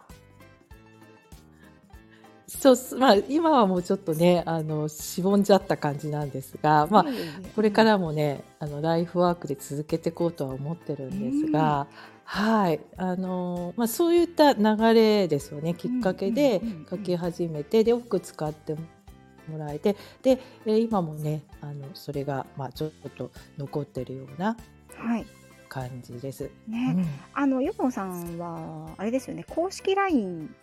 [2.47, 7.55] そうす、まあ、今はもうちょっとね、あの、しぼんじゃった感じなんですが、まあ、いえいえいえ。
[7.55, 7.87] これかうん。
[7.87, 11.53] らもね、あの、ライフワークで続けていこうとは思ってるうんですん。
[11.53, 11.87] が、
[12.25, 12.81] はい。
[12.97, 15.75] あの、まあ、そういった流れですよね。
[15.75, 17.19] きうんっかけうんでうん書きうん。
[17.19, 24.57] 始めて、で、多く使ってもらえて、で、えー今もね、あの、それが、まあ、ちょっと残ってるような
[24.97, 25.27] はい。
[25.69, 26.51] 感じです。
[26.69, 26.93] うね。
[26.93, 27.07] ん。
[27.35, 30.55] あの、ヨポンさんは、あれですよね、公式 LINE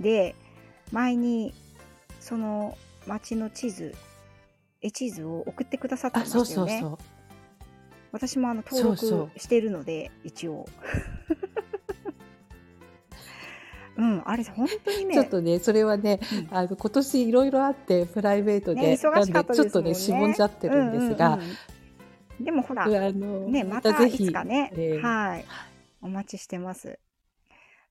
[0.00, 0.34] で、
[0.92, 1.52] 前に、
[2.20, 2.76] その
[3.06, 3.94] 街の地図、
[4.80, 6.78] 絵地図を送ってくださってあ、まそうしたよね。
[6.80, 6.98] そうそう。
[8.12, 10.66] 私もあの登録しているので、一応。
[13.96, 15.12] うん、あれ、本当にう。
[15.12, 16.56] ちょっね、とね、それはね、うん。
[16.56, 20.44] あの、今年いろいろあって、プライベートね、で、忙しかったですもんちょっとね、しぼんじね。
[20.44, 21.40] ゃってるんうんうんですが、
[22.38, 22.44] うん。
[22.44, 25.44] でもほら、あの、ね、ままたたいつぜひ、かね、えーはい、
[26.00, 27.00] お待ちしてます。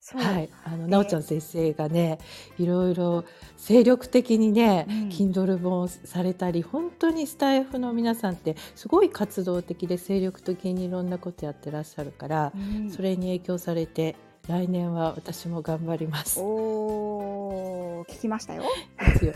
[0.09, 0.21] そう。
[0.21, 2.17] はい、あの、なおちゃで、ん先生がね、
[2.57, 3.25] いろいろ
[3.57, 5.09] 精力的にね、うん。
[5.09, 12.89] Kindle 本をされたり、本当にスタイフの皆さんってすごい活動的で精力的にいろんなことやってらっしゃるから、うん。
[12.89, 14.15] それに影響されて、
[14.47, 16.39] 来年は私も頑張ります。
[16.39, 18.63] おー、聞きましたよ。
[19.17, 19.33] 一応、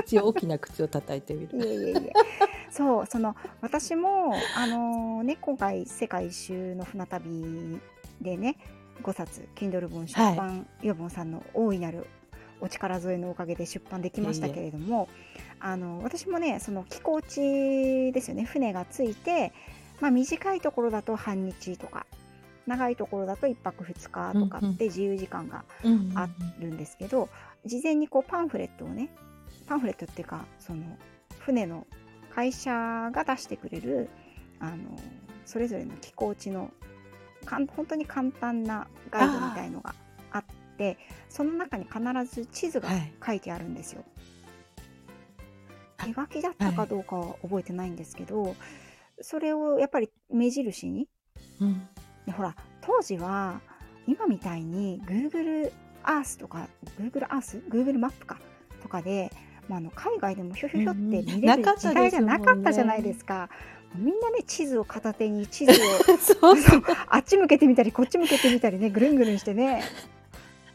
[0.00, 1.66] 一応大きな口を叩いてみいる。
[1.66, 2.12] えいえいえ。
[2.70, 7.80] そう、その、私も、あのね、今回、世界一周の船旅
[8.20, 8.58] でね、
[9.00, 10.36] 5冊、Kindle 本出はい。
[10.36, 12.06] 版、ヨボンさんの大いなる
[12.60, 14.64] お力添えのおかげで出版できましたけえ。
[14.64, 15.08] れども、
[15.58, 19.52] あの、私もね、その寄港地ですよね、船がついて、
[20.00, 22.06] まあ短いところだと半日とか、
[22.66, 24.32] 長いところだと1泊2日。
[24.38, 25.64] とかって自由時間が
[26.14, 27.28] あるんですけど、
[27.64, 29.08] 事前にこうパンフレットをね、
[29.66, 30.82] パンフレットっていうか、その
[31.38, 31.86] 船の
[32.34, 34.08] 会社が出してくれる、
[34.60, 34.76] あの、
[35.46, 36.70] それぞれの寄港地の
[37.44, 39.94] かん本当に簡単なガイドみたあいのが
[40.32, 40.44] あっ
[40.76, 40.98] て、
[41.28, 42.00] その中に必
[42.34, 43.12] ず地図あ、がはい。
[43.26, 44.04] 書いてあるんですよ。
[45.98, 46.70] あ手書きだっはい。
[46.70, 48.56] たかどうかは覚えてないんですけど、
[49.20, 51.08] それをやっぱり目印に、
[51.60, 51.88] うん。
[52.26, 53.60] でほら、当時は
[54.06, 55.72] 今みたいに Google
[56.04, 57.68] Earth とか、Google Earth?
[57.68, 58.38] Google マップか？
[58.82, 59.30] とかで、
[59.68, 61.12] まあ、あの海外でもひょひょひょってうんうん。
[61.12, 63.12] 見れる時代じゃなかったじゃないで。
[63.12, 63.50] すか。
[63.94, 65.74] みんなね地図を片手に地図を
[66.18, 66.82] そうそう。
[67.08, 69.82] あっち向けてみたりこっち向けてみたりねぐるんぐるんしてね。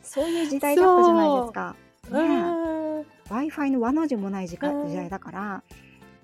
[0.01, 1.75] そういう時代だったじゃないですか。
[2.11, 2.13] う。
[2.13, 2.41] ね。
[2.61, 2.75] ん。
[3.27, 5.63] W i f i の和の字もない時間時代だから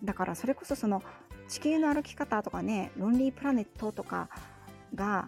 [0.03, 1.01] だからそれこそその
[1.47, 4.29] 地球の歩き方とかねロンリープラネットとか
[4.93, 5.27] が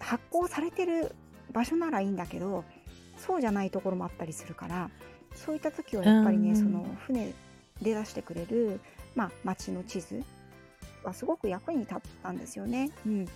[0.00, 1.14] 発行されてる
[1.52, 2.64] 場所ならいいんだけど
[3.16, 4.90] そうじゃないところもあったりするから
[5.34, 6.56] そういった時はやっぱりね、うん。
[6.56, 7.32] その船
[7.80, 8.80] で出してくれる、
[9.14, 10.22] まあ、街の地図
[11.04, 12.90] はすごく役に立ったんですよね。
[13.06, 13.26] うん、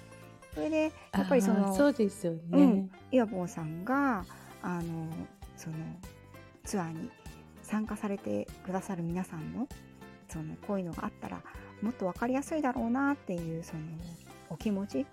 [0.55, 2.41] それでやっぱりそあのーそうですよね。
[2.53, 4.25] うんイワボンさんが
[4.63, 5.09] あの
[5.57, 5.77] その
[6.65, 7.11] ツアーに
[7.63, 9.69] 参加されてくださる皆さんの
[10.29, 11.43] そのこういうのがあったら
[11.83, 13.83] もっと分かりやすいだろうなっていうその
[14.51, 15.07] お気持ち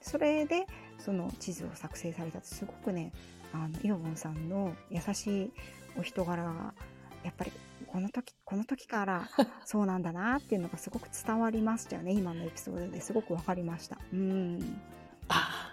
[0.00, 0.66] それで
[0.98, 3.12] その地図を作成されたってすごくね
[3.52, 5.52] あのイワボンさんの優しい
[5.98, 6.74] お人柄が
[7.22, 7.52] やっぱり
[7.92, 9.28] この時この時から
[9.64, 13.98] そうなんだなっていうのがすごく伝わりましたよね今のエピソードですごく分かりました。
[14.12, 14.80] うん
[15.28, 15.66] あ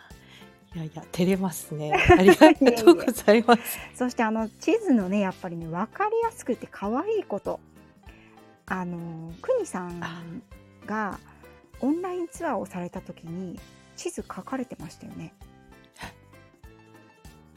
[0.73, 1.93] ーいやいや照れますね。
[2.09, 3.79] ありがとうございます。
[3.95, 7.59] そしてあの地図のねやっぱりね分かりやすくて可愛いこと
[8.65, 9.99] あのくにさん
[10.85, 11.19] が
[11.79, 13.59] オンラインツアーをされた時に
[13.95, 15.33] 地図書かれてましたよね。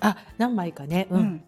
[0.00, 1.08] あ何枚かね。
[1.10, 1.44] うん。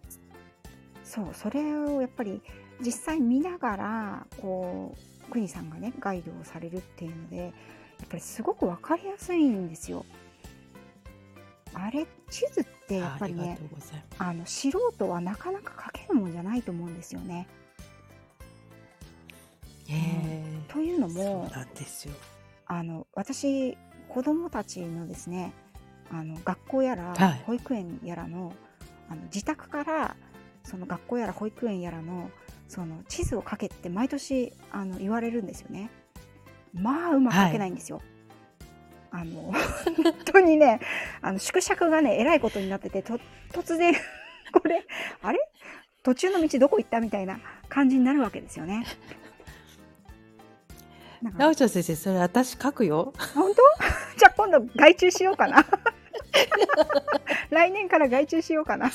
[1.05, 2.41] そうそれをやっぱり
[2.85, 4.95] 実際見ながらこ
[5.29, 7.53] うくにさんがねガイドをされるっていうのでやっ
[8.09, 10.05] ぱりすごく分かりやすいんですよ。
[11.75, 13.59] あれ地図ってやっぱりね
[14.19, 17.47] あの素人はなかなか書けるもんじゃないと思うんですよね。
[19.89, 22.15] えというのーもそうなんですよ。
[22.67, 23.77] あの私
[24.09, 25.55] 子どもたちのですね
[26.11, 28.53] あの学校やらはい保育園やらの,、
[29.09, 30.17] あの自宅から
[30.65, 32.31] その学校やら保育園やらの
[32.73, 35.91] その地図を書けって毎年あの言われるんですよね。
[36.73, 38.01] まあうまく書けないんですよ。
[39.11, 40.81] あの 本当にね
[41.21, 43.21] あの縮尺がねえらいことになっててと
[43.53, 43.93] 突然
[44.59, 44.87] これ
[45.21, 45.39] あれ？
[46.03, 48.87] 途中の道どこ行ったみたいな感じになるわけですよね。
[51.37, 53.13] なおちゃん先生それ私書くよ。
[53.35, 53.63] 本当？
[54.17, 55.67] じゃあ今度外注しようかな
[57.51, 58.91] 来年から外注しようかな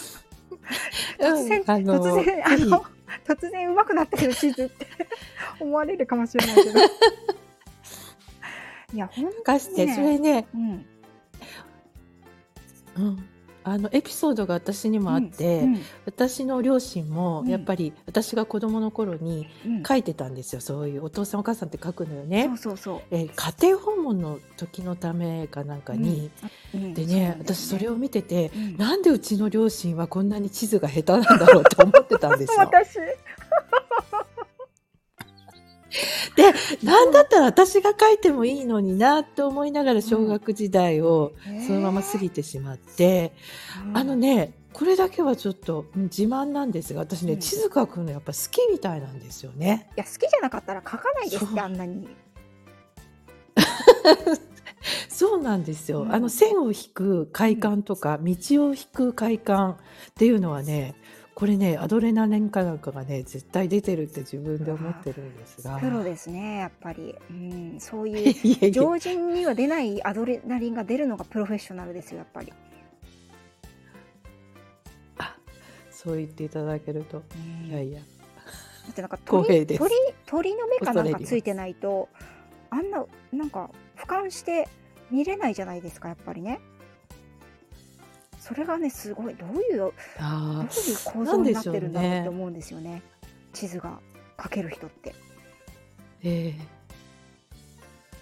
[1.19, 2.85] 突然、うんあの突然あの
[3.25, 4.87] 突然上手くなったけど地図って
[5.59, 6.79] 思われるかもしれないけど。
[8.93, 10.85] いや本書かして、ねそれね、当に、
[12.95, 13.29] うん、
[13.69, 17.49] あのエピソードが私にもあって、うん私の両親もうん。
[17.49, 19.83] やっぱり私が子供の頃にうん。
[19.83, 22.45] 書いてたんですよ、そういうお父さんお母さんって書くのよね。
[22.47, 23.01] そうそうそう。
[23.11, 26.31] えー家庭訪問の時のためかなんかに、
[26.73, 26.83] うん。
[26.83, 26.93] うん。
[26.93, 28.77] でねそうなんだよ私それを見てて、うん。
[28.77, 32.59] なんでうちの両親はこんなに地図が下手なんだろうって思ってたんですよ。
[32.63, 32.97] 私
[36.35, 41.33] でなんだったら私が書いてもいいのになって思いながら小学時代を
[41.65, 43.33] そのまま過ぎてしまって、
[43.93, 47.39] あのねこれだけはちょっとうん自慢なんですが私ね、うん。
[47.39, 49.89] 地図書くのやっぱ好きみたいなんですよね。
[49.95, 52.07] いや好きじゃなかったら書かないですってあんなに。
[55.09, 56.13] そうなんですよ、うん。
[56.13, 58.35] あの線を引く快感とか、道
[58.67, 59.77] を引く快感っ
[60.13, 60.93] ていうのはね
[61.37, 65.77] これねアドレナリンかなんかがね絶対出てるって自分で思ってるんですが。
[65.77, 72.51] プロですねやっぱり、うん、そういいう常人には出ないアドレナリンが出るのがプロフェッショナルですよやっぱり、
[75.19, 75.35] あ
[75.91, 77.21] そう言っていただけると。
[77.35, 77.69] うん。
[77.69, 77.99] いやいや。
[77.99, 78.05] だ
[78.89, 79.91] ってなんか光鳥鳥
[80.25, 82.09] 鳥の目かなんかついてないと
[82.71, 84.67] あんななんか俯瞰して
[85.11, 86.59] 見れないじゃないですかやっぱりね
[88.47, 89.93] それがねすごいどういうどういう
[91.03, 93.01] 構造になってるんだろうって思うんですよね。
[93.51, 93.99] 地図が
[94.37, 95.13] 描ける人って、
[96.23, 96.77] えー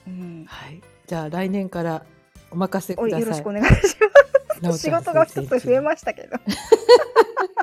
[0.08, 0.82] うん、はい。
[1.06, 2.04] じゃあ来年から
[2.50, 3.22] お任せください。
[3.22, 3.98] よろしくお願いし
[4.62, 4.80] ます。
[4.80, 6.38] 仕事がちょっと増えましたけど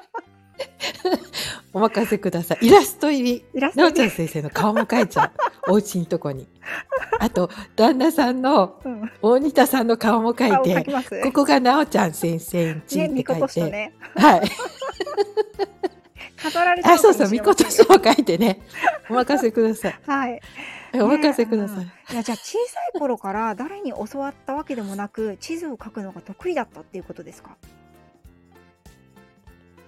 [1.72, 2.66] お任せください。
[2.66, 3.44] イラスト入り。
[3.54, 5.32] イラストでなおちゃん先生の顔も描いちゃ
[5.68, 5.72] う。
[5.72, 6.46] お家のとこに。
[7.18, 13.70] あと、旦那さんのうん、大仁田さんの顔も描顔いて、描きますここがなおちゃん先生んちね、って書いて。
[13.70, 14.42] ね、はい。
[16.42, 18.60] 飾られちゃあ、そうそう、みことしも書いてね。
[19.08, 19.98] お任せください。
[20.06, 20.40] はい。
[20.94, 21.78] お任せください。
[21.78, 27.56] ねうんいや、じゃあ小さい頃から誰に教わったわけでもなく、地図を描くのが得意だったっていうことですか？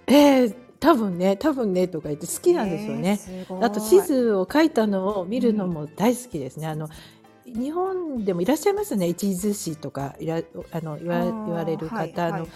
[0.07, 0.55] えー、
[0.85, 3.19] 多分ね、多分ねとか言って好きなんですよね。
[3.27, 6.67] えーあと地図を描いたのを見るのも大好きですね。
[6.67, 6.91] あの
[7.47, 10.43] 日本でもいらっしゃいますね一途市とかいら
[10.73, 12.47] あの言わ言われる方、の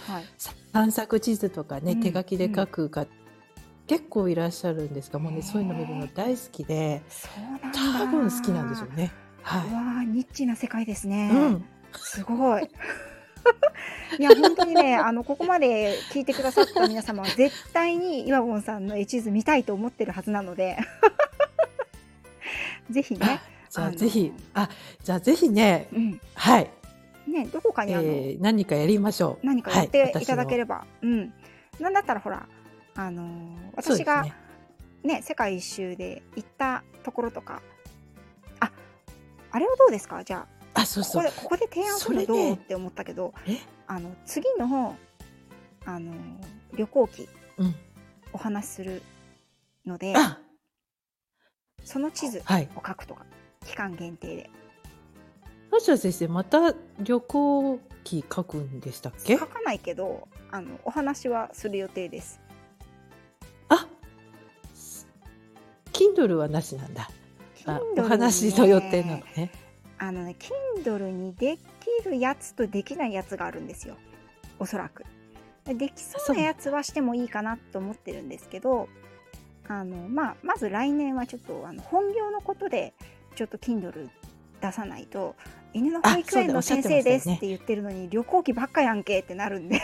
[0.71, 3.07] 散策地図とかね、うん手書きで書くか、
[3.87, 7.01] 結構いらっしゃるんですがもうねそういうの見るの大好きで。
[7.73, 9.11] 多分好きなんでしょうね。
[9.41, 11.29] はうわーニッチな世界ですね。
[11.29, 11.35] い。
[11.35, 11.65] うん。
[11.95, 12.69] すごい。
[14.19, 20.77] いや、本当にね、 あの、ここまで聞いてくださった皆様は、絶対に岩本さんの絵地図見たいと思ってるはずなので、
[22.89, 24.69] ぜひね、じゃあぜひ、あ、
[25.03, 26.69] じゃあぜひね、うん、はい。
[27.27, 29.45] ね、どこかにあの、えー何かやりましょう。
[29.45, 30.59] 何かやっていただける。
[30.59, 31.33] れば、うん。
[31.79, 32.47] なんだったらほら、
[32.95, 34.33] あのー私がね
[35.03, 37.61] ね世界一周で行ったところとか、
[38.59, 38.71] あ、
[39.51, 40.23] あれはどうですか？
[40.23, 41.41] じゃあ、あ、そうそうここで、。
[41.41, 43.57] ここで提案するのどうって思ったけど、え？
[43.87, 44.95] あの、次の、
[45.85, 46.17] あのー
[46.75, 47.75] 旅行記、うん。
[48.31, 49.01] お話しする
[49.85, 50.39] ので、あ、
[51.83, 52.69] その地図はい。
[52.75, 53.25] を書くとか、
[53.65, 54.49] 期間限定で。
[55.71, 59.37] 橋田先生、また旅行記書くんでしたっけ？
[59.37, 62.39] 書かないけど、あの、お話はする予定です。
[63.67, 63.87] あ、
[65.91, 67.09] Kindle はなしなんだ。
[67.65, 69.51] あ Kindle お話の予定なのね。
[69.99, 70.35] あのね、
[70.83, 71.63] Kindle にでき
[72.05, 73.95] るやつとできないやつがあるんですよ。
[74.57, 75.05] おそらく。
[75.65, 78.87] できそうなやつはしてもいいかなと思ってるんですけど、
[79.67, 82.93] あの、まあ、まず来年はちょっと、あの、本業のことで、
[83.35, 84.09] ちょっと Kindle
[84.61, 85.35] 出さないと、
[85.73, 89.79] 犬の保育園の先生ですおって言ってるのに、旅行記ばっかやんけってなるんで、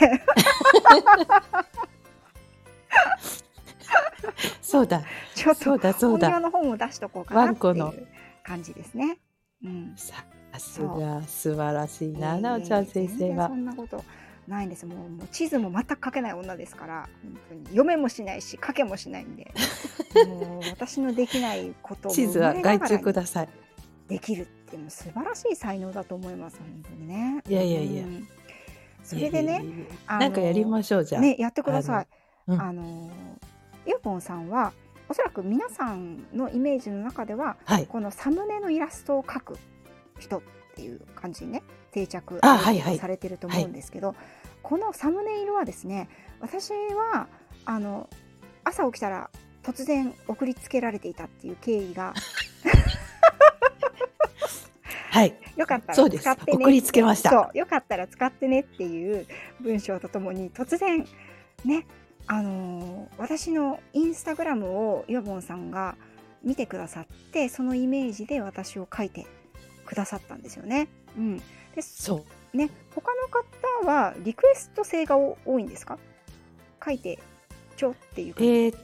[4.61, 5.03] そうだ、
[5.35, 6.39] ちょっと本業だ。
[6.39, 8.07] の本を出しとこうかなっていう
[8.43, 9.19] 感じですね。
[9.63, 9.93] うん。
[9.95, 10.25] さ
[10.59, 13.47] すが、素晴らしいな、なおちゃん先生は。
[13.47, 13.55] そ。
[13.55, 14.03] んなこと
[14.47, 14.85] ないんです。
[14.85, 19.51] もうもう地図も全く書けない女ですから本当に読めもしないし書けもしないんで。
[20.27, 23.49] もう私のできないことを地図は外注ください。
[24.07, 27.43] できるっていうの素晴らしい才能だと思います本当にね。
[27.49, 28.03] いやいやいや。
[28.03, 28.27] うん。
[29.03, 29.63] それでね
[30.07, 31.21] なんかやりましょう、じゃあ。
[31.21, 32.07] ねやってください。
[32.47, 32.61] うん。
[32.61, 33.09] あの
[33.85, 34.73] イヤポンさんは
[35.07, 37.87] おそらく皆さんのイメージの中でははい。
[37.87, 39.57] このサムネのイラストを描く
[40.19, 40.41] 人っ
[40.75, 44.15] ていう感じにね定着されてると思うんですけど、
[44.63, 47.27] このサムネイルはですね私は
[47.65, 48.09] あの
[48.63, 49.29] 朝起きたら
[49.63, 52.13] 突然送りつけられていたっていう経緯が
[55.11, 55.35] はい。
[55.55, 59.25] よかったら使ってね送りつけましたそうよかったら使ってねっていう
[59.61, 61.07] 文章とともに突然
[61.63, 61.87] ね
[62.27, 65.95] あのー私のインスタグラムをイワボンさんが
[66.43, 69.25] 見てくださってそのイメージで私を書いて
[69.85, 70.87] くださったんですよね。
[71.17, 72.57] うん、でそう。
[72.57, 75.97] ね他の方はリクエスト性がお多いんですか？
[76.83, 77.19] 書いて
[77.77, 78.79] ちょっていうえーっ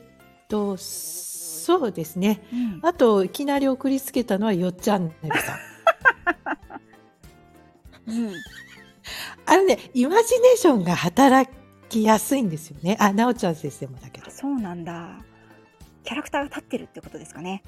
[0.48, 2.42] と、そうですね。
[2.54, 5.60] うんあと、いきなり送りつけたのはよっちゃんねるさん。
[8.08, 8.34] うん
[9.46, 11.52] あれね、イマジネーションが働
[11.92, 12.96] きやすいんですよね。
[13.00, 14.32] あ、なおちゃん先生もだけど。
[14.32, 15.20] そうなんだ
[16.04, 17.64] キャラクターが立ってるってことですかね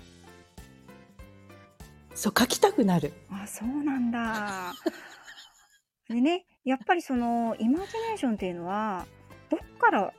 [2.15, 3.13] そう、書きたくなる。
[3.29, 4.73] あそうなんだ。
[6.07, 9.05] でねやっぱりそのイマジネーションっていうのは
[9.49, 10.11] どっからっ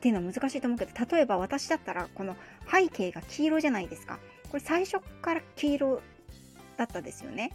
[0.00, 2.36] ていうのは難しいと思うけど例えば私だったらこの
[2.70, 4.18] 背景が黄色じゃないですか
[4.50, 6.00] これ最初から黄色
[6.76, 7.52] だったですよね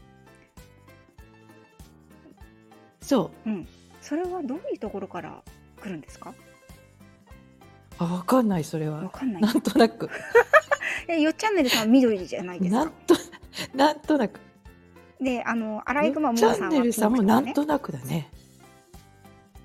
[3.02, 3.50] そう。
[3.50, 3.68] うん
[4.00, 5.44] それはどういうところから
[5.82, 6.34] 来るんですか？
[7.98, 9.04] あ、わかんない、それは。
[9.04, 10.10] わかんないなんとなく。
[11.08, 12.78] えよっチャンネルさんは緑じゃないですか？
[12.80, 13.16] なんと、
[13.76, 14.40] なんとなく。
[15.20, 18.32] であのアライグマモチャモさんはンネルさんもなんとなくだね。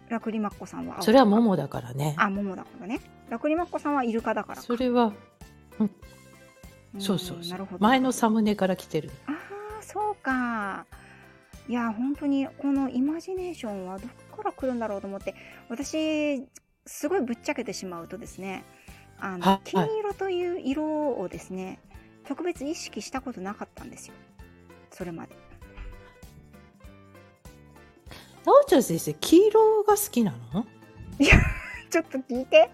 [0.08, 2.14] ラクリマッコさんは青それはモモだからね。
[2.18, 3.00] あモモだからね
[3.30, 5.12] ラクリマッコさんはイルカだからそれは、
[5.80, 5.90] うん
[6.98, 9.10] そうそうそうなるほど前のサムネから来てる。
[9.26, 10.86] ああそうか
[11.68, 15.34] いや本当にこのイマジネーションはどこから来るんだろうと思って
[15.68, 16.46] 私
[16.86, 18.64] すごいぶっちゃけてしまうとですね
[19.18, 19.60] あのはい。
[19.64, 20.84] 金色という色
[21.18, 21.80] をですね
[22.26, 24.14] 特別意識したことなかったんですよ。
[24.90, 25.34] それまで。
[28.44, 30.66] なおちゃん先生、黄色が好きなの？
[31.90, 32.70] ちょっと聞いて。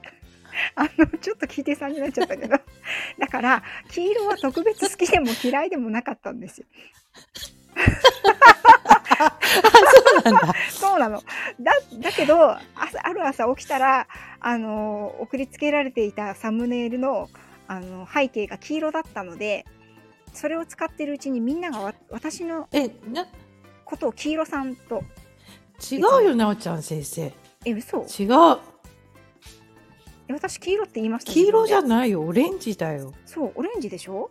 [0.74, 2.56] あのちょっと聞いてさんになっちゃったけど。
[3.18, 6.66] だから黄色は特別好きでも嫌いでもなかったんですよ
[10.24, 10.54] そうなんだ。
[10.70, 11.22] そうなの。
[11.60, 12.60] だ、だけど、朝
[13.02, 14.06] ある朝起きたら、
[14.40, 17.28] あの、送りつけられていたサムネイルの、
[17.68, 19.64] あの、背景が黄色だったので、
[20.32, 23.26] それを使ってるうちにみんながわ私のえ、な、
[23.84, 25.04] ことを黄色さんと、
[25.90, 27.32] 違うよ、なおちゃん先生。
[27.64, 27.98] え、嘘？
[27.98, 28.58] 違う。
[30.28, 31.32] え私黄色って言いました？
[31.32, 33.12] 黄色じゃいないよ、オレンジだよ。
[33.26, 34.30] そう、オレンジでしょ？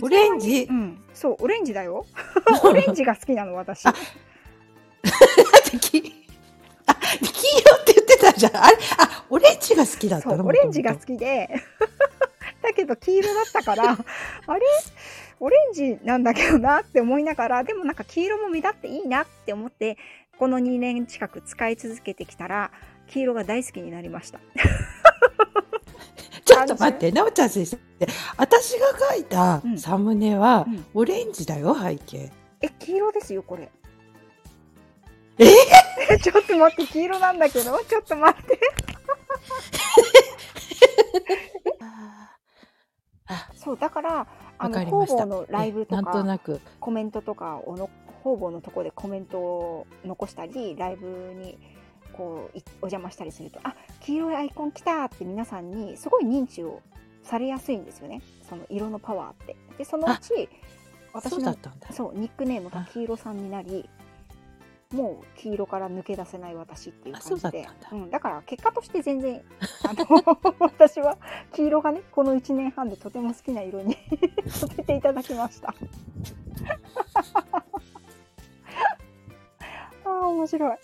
[0.00, 0.62] オレンジ？
[0.64, 2.06] うん、そう、オレンジだよ。
[2.64, 3.86] オレンジが好きなの、私。
[3.86, 3.92] あ
[5.82, 8.56] 黄色って言ってたじゃん。
[8.56, 10.36] あれ、あ、オレンジが好きだったの？
[10.38, 11.48] そう、オレンジが好きで、
[12.62, 13.96] だ だけど黄色だったから、あ
[14.54, 14.60] れ？
[15.40, 19.98] オレンジなんだけどなって思いながら、でもなんか黄色も目立っていいなって思って、
[20.38, 22.70] この2年近く使い続けてきたら、
[23.08, 24.38] 黄色が大好きになりました。
[26.44, 27.78] ちょっと待って、なおちゃん先生。
[28.36, 32.30] 私が書いたうんサムネはうんオレンジだよ、背景。
[32.60, 33.70] え、黄色ですよ、これ。
[35.38, 35.46] え？
[36.18, 38.58] ちょっと待って、黄色なんだけど、ちょっと待って。
[43.26, 44.26] あ、そう、だから、
[44.58, 44.84] あわの。
[44.84, 46.60] 方々のライブとえなんとか、なく。
[46.80, 47.90] コメントとかをの、
[48.22, 51.58] 方々のとこでコメントを残したり、ライブに、
[52.12, 56.82] こう、いお邪魔したりすると、あ、黄色いアイコン来たって皆さんに、すごい認知を
[57.22, 58.22] されやすいんですよね。
[58.48, 59.56] その色のパワーって。
[59.78, 60.48] で、そのうち、
[61.12, 61.56] 私の
[61.90, 63.88] そうニックネームが黄色さんになり、
[64.92, 67.60] もう黄色から抜け出せない私っていう感じで。
[67.62, 67.72] んだ。
[67.92, 69.42] うん、だから結果として全然
[69.84, 70.06] あの
[70.60, 71.16] 私は
[71.52, 73.96] 黄色がねこの1年半でとても好きな色に
[74.48, 75.74] させていただきました。
[80.04, 80.78] あー面白い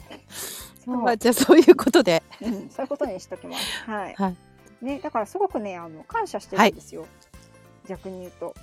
[0.96, 2.22] まあ、じゃあそういうことで。
[2.40, 3.64] うん、そういうことにしときます。
[3.88, 4.36] はい、はい。
[4.84, 7.06] ね、だからすごくねあの感謝してるんですよ、
[7.86, 8.54] 逆に言うと。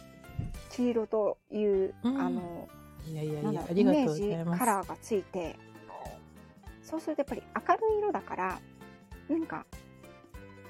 [0.71, 2.17] 黄色という、うん。
[2.17, 2.69] あの
[3.07, 4.57] いやいやないやイメージ。
[4.57, 5.55] カラーがついて
[6.82, 8.59] そうするとやっぱり明るい色だから
[9.30, 9.65] なんか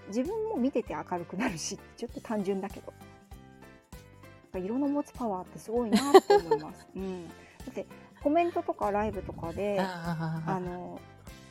[0.07, 2.93] 自分も見てて明るくなるしちょっと単純だけど。
[4.59, 7.33] 色の持つパワーってすごいなって思います、 うん、だ
[7.69, 7.85] って
[8.21, 10.99] コメントとかライブとかでああの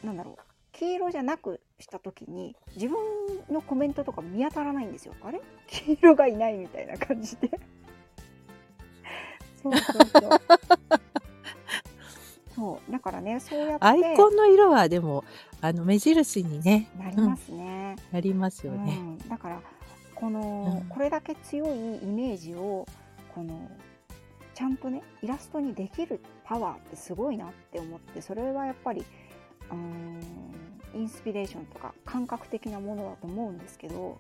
[0.04, 0.36] なんだろう。
[0.72, 2.98] 黄色じゃなくした時に自分
[3.50, 5.14] のコメントとか見当たらないんですよ。
[5.22, 5.40] あれ？
[5.68, 7.50] 黄色がいないみたいな感じで。
[9.62, 10.40] そうそうそう。
[12.54, 12.92] そう。
[12.92, 13.84] だからねそうやって。
[13.84, 15.24] アイコンの色はでも
[15.60, 16.90] あの目印にね。
[16.98, 18.74] なりますね、なりますうん。
[18.74, 19.18] よね。
[19.28, 19.62] だから
[20.14, 20.88] この、うん。
[20.88, 21.68] これだけ強い
[22.02, 22.86] イメージを
[23.34, 23.70] この
[24.54, 29.04] ちゃんとねイラストにできるパワーってすごいなって思ってそれはやっぱり
[29.70, 30.20] うーん
[30.94, 34.18] インスピレーションとか感覚的なものだと思うんですけど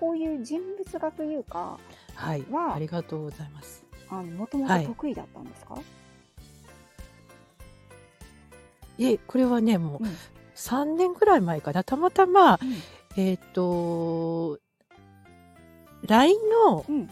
[0.00, 1.78] こういう人物画というか
[2.14, 3.84] はいはありがとうございます。
[4.10, 5.74] もともとはい得意だったんですか、
[8.98, 9.04] い。
[9.04, 10.16] えこれはねもううん。
[10.54, 11.84] 3年ぐらい前かな。
[11.84, 13.20] たまたまうん。
[13.22, 14.58] えっ、と
[16.06, 16.36] LINE
[16.66, 17.10] のうん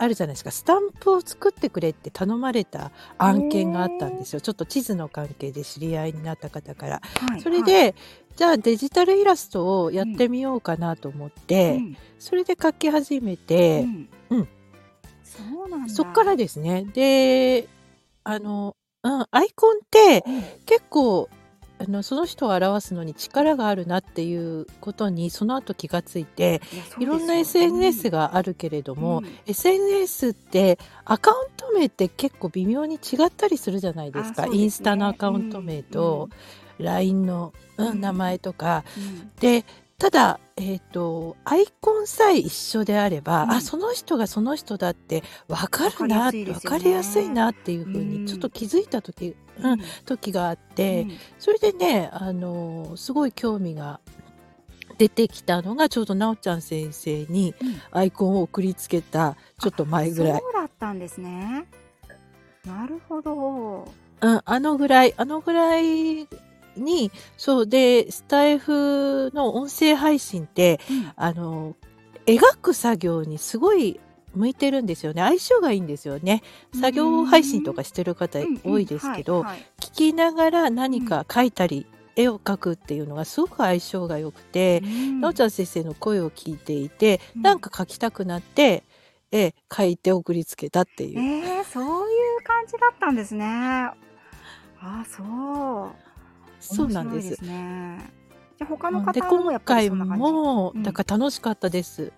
[0.00, 0.50] あるじゃないですか。
[0.50, 4.40] スタンプを作ってくれって頼まれた案件があったんですよ。
[4.40, 7.02] ちょっと地図の関係で知り合いになった方から。
[7.04, 7.94] はいそれで、
[8.34, 11.96] じゃあデジタルイラストをやってみようかなと思って、はいうん。
[12.18, 14.08] それで描き始めて、うん。
[14.30, 14.48] うん。
[15.22, 15.92] そうなんだ。
[15.92, 16.84] そっからですね。
[16.94, 17.68] で
[18.24, 20.42] あの、うん、アイコンってうん。
[20.64, 21.28] 結構
[21.80, 26.60] あのその人を表すのに力があるなっていうことにその後気がついて
[26.98, 29.38] いろんな SNS があるけれども、うん。
[29.46, 34.46] SNS ってアカウント名って結構微妙に違ったりするじゃないですか。
[34.46, 34.58] ね。
[34.58, 36.28] インスタのアカウント名と、
[36.78, 38.84] LINE の、名前とか。
[38.98, 39.30] うん。
[39.40, 39.64] で
[40.00, 43.50] ただ、えっとアイコンさえ一緒であれば、うん。
[43.50, 46.78] あその人がその人だって分かるなわかりやすいですよね。
[46.78, 48.24] 分かりやすいなっていうふううん。
[48.24, 51.10] にちょっと気づいた時,、うん時があって、うん。
[51.38, 54.00] それでねあのすごい興味が
[54.96, 57.80] 出てきたのがちょうどなおちゃん先生にうん。
[57.90, 60.40] アイコンを送りつけたちょっと前ぐらい。
[60.40, 61.66] そうだったんですね。
[62.64, 63.86] なるほど。
[64.22, 66.26] うん、あのぐらい、あのぐらい
[66.76, 71.76] に、そうで、スタイフの音声配信って、うんあの、
[72.26, 74.00] 描く作業にすごい
[74.34, 75.22] 向いてるんですよね。
[75.22, 76.42] 相性がいいんですよね。
[76.74, 79.42] 作業配信とかしてる方多いですけど、
[79.80, 88.84] 聞きながら何か書いたり、絵を描くっていうのがすごく相性が良くて、うんなおちゃん先生の声を聞いていて、うんなんか書きたくなって、
[89.32, 91.20] 絵書いて送りつけたっていう。
[91.20, 93.44] えー、そういう感じだったんですね。
[94.82, 96.09] あ、そう。
[96.60, 97.50] そうなんです面白い。
[97.50, 98.10] ね。
[98.58, 100.20] じゃあ他の方もやっぱり今回そんな感じ？
[100.20, 102.12] も、うんだから楽しかったです。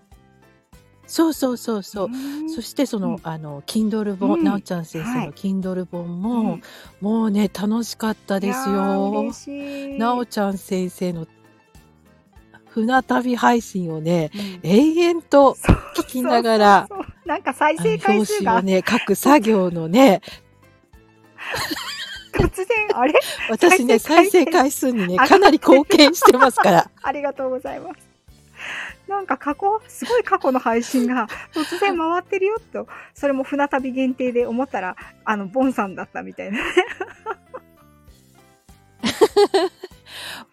[1.05, 2.09] そうそうそうそう。
[2.09, 6.61] んそしてその、うんあの Kindle 本、うんなおちゃん先生はいの Kindle 本うも、ん
[7.01, 9.31] もうね楽しかったですよ。
[9.97, 11.27] なおちゃん先生の
[12.69, 20.21] 船旅配信をねうん永遠とそう聞きながらそうそうそうなんか再生回数がね書く作業のね
[22.33, 23.13] 突然あれ？
[23.49, 26.91] 私ね再生回回数にねかなり貢献してますから。
[27.01, 28.13] ありがとうございます。
[29.07, 36.59] なんか過去、すごい過去の配信が突然回ってるよと、それも船旅限定で思ったら、あの、ボンさんだったみたいな。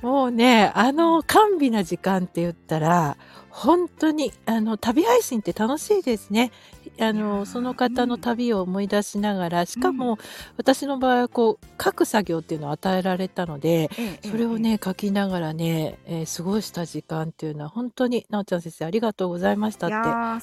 [0.02, 3.16] もうね、あの、甘美な時間って言ったら、
[3.50, 6.50] 本当に、あの、旅配信って楽しいですね。
[7.00, 10.18] あの、その方の旅を思い出しながら、しかも、
[10.56, 19.96] 私の場合は、こう、書く作業っていうのを与えられたので、ええそれを、ね、書きながらね、えー過ごした時間っていうのは、本当に、なおちゃん先生、ありがとうございましたって、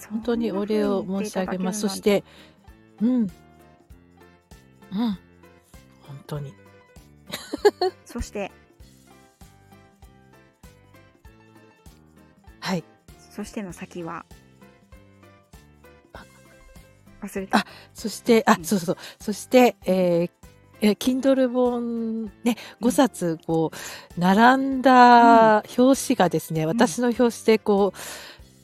[0.09, 1.81] 本当にお礼を申し上げます。
[1.81, 2.23] そして、
[3.01, 3.11] うん。
[3.13, 3.27] うん。
[4.89, 5.19] 本
[6.25, 6.53] 当に。
[8.05, 8.51] そして、
[12.59, 12.83] はい。
[13.29, 14.46] そしての先はあ、
[17.21, 17.65] 忘れた。
[17.93, 18.97] そして、あう、んそうそう。
[19.19, 20.29] そして、えー
[20.81, 27.99] えー、Kindle 本ね、5冊、こう、並んだ表紙がですね、私の表紙でこう、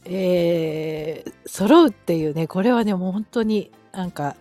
[0.06, 4.36] えー揃うっていうね、これはね、もう本当になんか、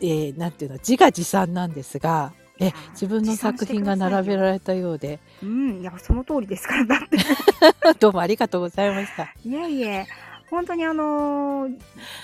[0.00, 7.18] えーなんていうの、自画自賛なんですが、え自分の作品が並べられたようで、うん、いや、その通りですから、だって。
[7.98, 9.24] どうもありがとうございました。
[9.44, 10.06] いえいえ、
[10.50, 11.80] 本当にあのー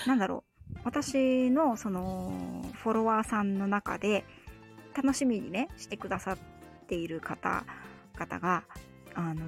[0.07, 0.50] なんだろう、
[0.83, 2.33] 私のその
[2.73, 4.25] フォロワーさんの中で
[4.95, 6.37] 楽しみにね、してくださっ
[6.87, 8.63] ている方々が、
[9.13, 9.45] あの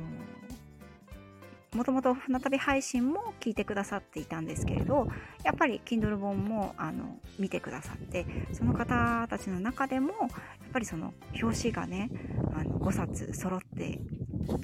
[1.75, 5.07] もともと船旅配信も聞いてくださっていたんですけれど、
[5.43, 10.29] やっぱり Kindle 本もあの見てくださって、その方たちの中でも、やっ
[10.71, 12.09] ぱりその表紙がね、
[12.53, 13.99] あの5冊揃って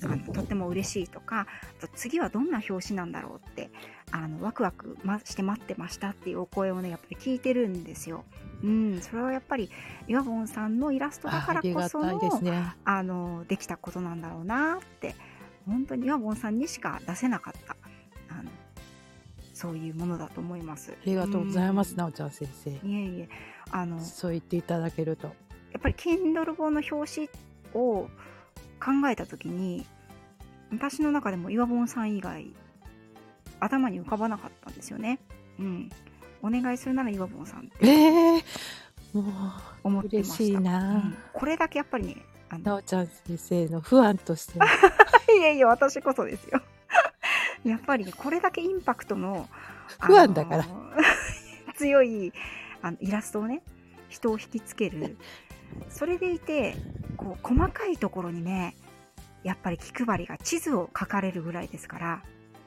[0.03, 1.47] あのとっても嬉しいとか
[1.79, 3.69] あと次はどんな表紙なんだろうって
[4.11, 8.25] あのワクワク、ま、して待ってましたっていうお声をねやっぱり聞いてるんですよ。
[8.61, 9.69] うん、それはやっぱり
[10.07, 12.75] 岩本さんのイラストだああからこそのですね。
[12.83, 15.15] あのできたことなんだろうなって
[15.65, 17.77] 本当に岩本さんにしか出せなかった
[18.29, 18.49] あの
[19.53, 20.91] そういうものだと思います。
[20.91, 22.71] ありがとうございます、んなおちゃん先生。
[22.71, 23.29] いえいえ
[23.71, 25.27] あのそう言っていただけると。
[25.71, 27.29] やっぱり Kindle 本の表紙
[27.75, 28.09] を
[28.79, 29.85] 考えた時に
[30.71, 32.53] 私の中でも岩本さん以外
[33.59, 35.19] 頭に浮かばなかったんですよね。
[35.59, 35.89] うん。
[36.41, 38.43] お願いするなら岩本さんってええ
[39.13, 39.25] もう、
[39.83, 40.35] 思ってました。
[40.35, 42.17] 嬉しいなうんこれだけやっぱりね、
[42.49, 44.65] あのなおちゃん先生の不安としては。
[45.37, 46.61] いやいや、私こそですよ。
[47.65, 49.49] やっぱりね、これだけインパクトの、
[49.99, 50.65] 不安だから
[51.75, 52.31] 強い
[52.81, 53.61] あのイラストをね、
[54.07, 55.17] 人を引きつける。
[55.89, 56.75] それでいて、
[57.19, 58.75] こう、細かいところにね、
[59.43, 62.23] やっぱり気配りが地図を書かれるぐらいですから、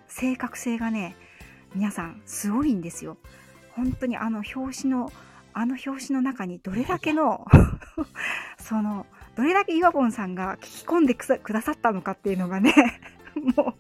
[0.08, 1.16] 正確性がね、
[1.74, 3.16] 皆さんすごいんですよ。
[3.74, 5.10] 本当にあの表紙の、
[5.54, 7.46] あの表紙の中にどれだけの、
[8.60, 12.74] その、どれだけ岩本さんが聞き込んでくださったのかっていうのがね、
[13.56, 13.74] も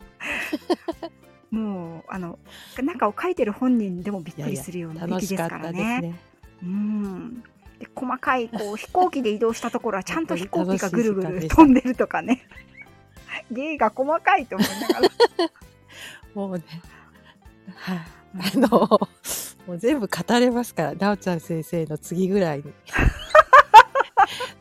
[1.50, 2.38] う、もう、あの、
[2.82, 6.00] 中を書いてる本人でもびっくりするような出楽来ですかしかったですらね。
[6.00, 6.18] ね。
[6.62, 7.44] うん。
[7.82, 12.46] で細かいこう飛行機で移動したところはちゃんと飛行機がぐるぐる飛んでるとかね。
[13.50, 15.10] 芸が細かいと思いながら。
[16.32, 16.64] もうね、
[17.74, 18.68] はい、あの、
[19.66, 22.64] もう全部語れますから、なおちゃん先生の次ぐらいに。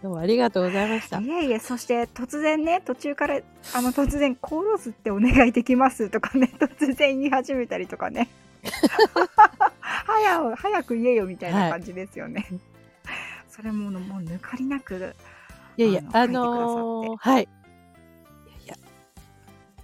[0.02, 1.20] どうもありがとうございました。
[1.20, 3.40] いえいえ、そして突然ね、途中から、
[3.76, 8.30] あの突然、コーローズってお願いできますとかね、突然言い始めたりとかね。
[10.06, 12.48] 早く、早く言えよみたいな感じですよね。
[12.50, 12.71] そ
[13.62, 15.16] れも、もう抜かりなく、
[15.78, 16.34] いやいや、ああの
[17.06, 17.44] のーはい。
[17.44, 17.48] い
[18.52, 18.76] やいや。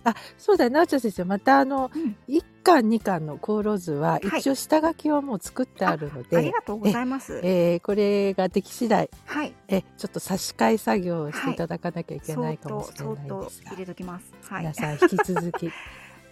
[0.03, 7.39] あ、そうだ、なおちゃん先生、またあの、うん1巻、2巻のコーローズは、はい一応下書きはもう作ってあるので、ありがとうございます。
[7.43, 9.53] えーこれができ次第、はい。
[9.69, 13.15] え、ちょっと差し替え作業をしていただかなきゃいけないかもと、しれない
[13.45, 14.33] ですが、入れときます。
[14.49, 14.73] はい皆。
[14.73, 15.71] さん引き続き よ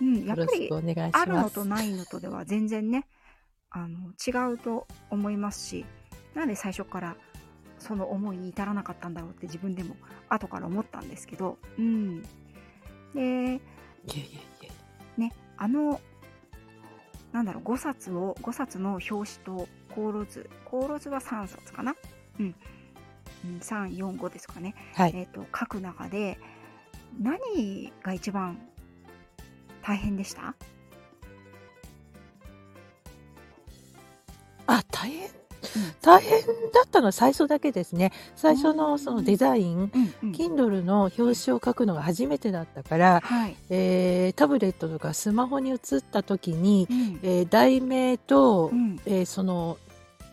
[0.01, 1.55] うん、やっぱりろしくお願いしあるのます。
[1.55, 3.07] とないのとでは全然ね
[3.69, 5.85] あの違うと思いますし
[6.33, 7.15] なんで最初から
[7.85, 9.95] その思いに至らなかったんだろうって自分でも
[10.27, 11.57] 後から思ったんですけど。
[11.77, 12.21] うん。
[12.21, 12.29] で
[13.15, 13.59] いやいやい
[14.61, 14.69] や
[15.17, 16.01] ねあの
[17.31, 20.49] なんだろう5冊を5冊の表紙とコーロ図。
[20.65, 21.95] コーロ図は3冊かな？
[22.39, 22.55] うん、
[23.45, 24.75] うん、345ですかね。
[24.95, 25.11] はい。
[25.15, 26.39] えー、と書く中で
[27.21, 28.59] 何が一番
[29.81, 30.55] 大変でした？
[34.67, 35.29] あ、大変、
[36.01, 36.45] 大変だ
[36.85, 38.11] ったのは最初だけですね。
[38.35, 38.77] 最初うん。
[38.77, 40.31] のそのデザイン、うんうん。
[40.31, 47.19] Kindle の表紙を書くのが初めてだったから、はい、えータブレットとかスマホに移った時に、うん。
[47.23, 48.99] えー題名と、うん。
[49.05, 49.77] えーその、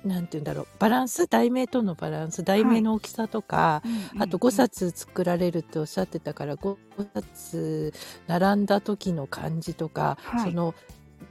[0.04, 3.82] なんて言うんだろう、バランス、題名とのバランス、題名の大きさとか、
[4.18, 6.76] あと5冊作られるっておっしゃってたから、5
[7.14, 7.94] 冊
[8.26, 10.50] 並んだ時の感じとか、はい。
[10.50, 10.74] その、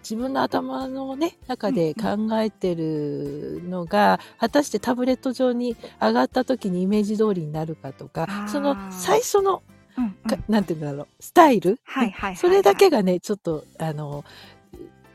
[0.02, 9.62] 自分の頭のね、中で考えてるのが、果たしてタブレット上に上がった時にイメージ通りになるかとかその最初の、
[9.98, 10.12] うんうん。
[10.30, 14.24] かなんていうんだろうスタイル、はいはいそれだけがねちょっとあの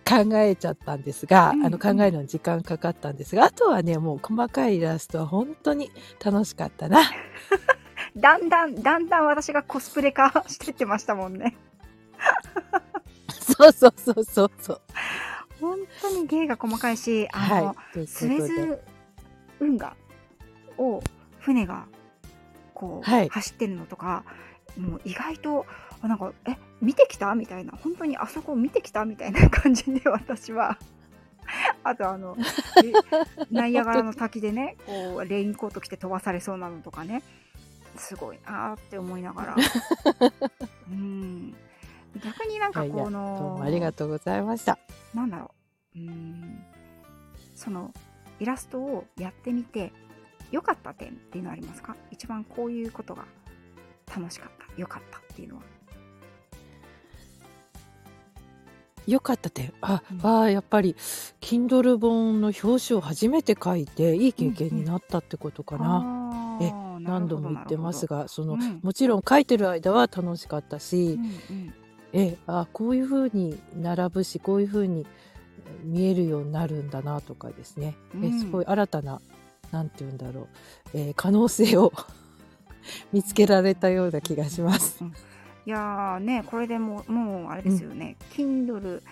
[0.09, 1.67] 考えちゃったんですが、うん。
[1.67, 5.91] あの考えるのに時間かかったんですがあとはねもう細かいイラストは本当に
[6.25, 7.01] 楽しかったな。
[8.17, 11.57] だんだんだんだん私がコスプレ化してってましたもんね
[13.57, 14.81] そうそうそうそうそう。
[15.61, 18.83] 本当に芸が細かいしあの、はい、スエズ
[19.59, 19.97] 運河
[20.77, 21.03] を
[21.41, 21.87] 船が
[22.75, 23.29] こう、はい。
[23.29, 24.25] 走ってるのとか
[24.77, 25.67] もう意外と
[26.03, 27.35] あなんかえ見てきた？
[27.35, 27.73] みたいな。
[27.73, 29.05] 本当にあそこ見てきた？
[29.07, 30.79] みたいな感じで私は。
[31.85, 32.37] あとあの
[32.85, 32.93] え
[33.51, 37.23] ナイアガラの滝でねこうレインコート着て飛ばされそうなのとかね。
[37.97, 39.57] すごいなーって思いながら。
[40.91, 41.55] うん
[42.23, 44.79] 逆になんかこのどうもありがとうございました。
[45.15, 45.51] なんだろ
[45.95, 45.99] う。
[45.99, 46.65] うーん。
[47.55, 47.93] その
[48.39, 49.93] イラストをやってみて
[50.51, 51.97] 良かった点っていうのはありますか？
[52.11, 53.25] 一番こういうことが
[54.15, 54.67] 楽しかった。
[54.77, 55.63] 良かったっていうのは。
[59.07, 59.73] よかった点。
[59.81, 60.21] あ、うん。
[60.23, 60.97] あーやっぱり
[61.41, 66.03] Kindle 本の表紙を初めて書いていい経験になったってことかな。
[66.03, 68.81] あえー何度も言ってますが、がその、うん。
[68.83, 71.27] もちろん書いてる間は楽しかったし、うんう
[71.61, 71.75] ん
[72.13, 75.07] えあこういう風に並ぶしこういう風に
[75.83, 78.41] 見えるようになるんだなとかですね、えうん。
[78.41, 79.21] すごい新たな
[79.71, 80.49] なんて言うんだろう、
[80.95, 81.93] えー可能性を
[83.13, 85.03] 見つけられたような気がします。
[85.03, 85.13] うん
[85.67, 89.03] いやーねこれでもうもうあれですよね、Kindle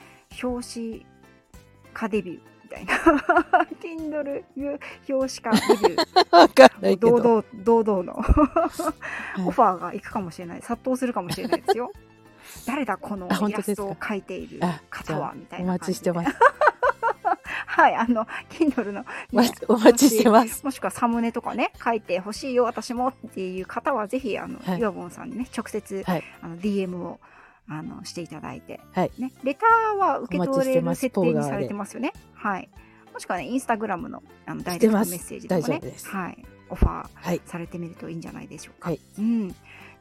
[0.40, 1.06] 表紙
[1.92, 2.94] 化デビューみたいな。
[3.82, 4.44] Kindle
[5.08, 6.94] 表紙化デビュー。
[6.96, 8.16] 堂々堂々のい。
[9.44, 10.62] オファーが行くかもしれない。
[10.62, 11.90] 殺到するかもしれないですよ
[12.66, 16.34] 誰だこのイラストを描いているあ方はみたいおな待ちしてます。
[17.66, 20.64] はいあの Kindle の、お待ちお待ちしてます。
[20.64, 24.80] もしくはサムネとかね書いてほしいよ私もっていう方はぜひあの、はい。
[24.80, 26.24] 岩本さんにね直接、はい。
[26.40, 27.20] あの DM を
[27.68, 29.10] あのしていただいて、はい。
[29.18, 32.12] ね、レターは受け取れる設定にされてますよね。
[32.34, 32.68] はい。
[33.12, 35.80] もしくはねインスタグラムのあのダイレクトメッセージでもね。
[36.04, 37.40] はい、オファーはい。
[37.46, 38.90] されてみるといいんじゃないでしょうか。
[38.90, 39.00] はい。
[39.18, 39.48] うん、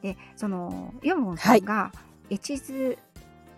[0.01, 1.91] でそのヨモンさんが
[2.29, 2.97] 絵地図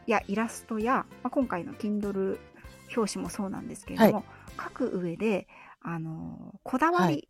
[0.08, 2.38] やイラストや、まあ、今回の Kindle
[2.96, 4.26] 表紙もそうなんですけれども、
[4.62, 5.48] 書く上で
[5.82, 7.28] あのこだわはり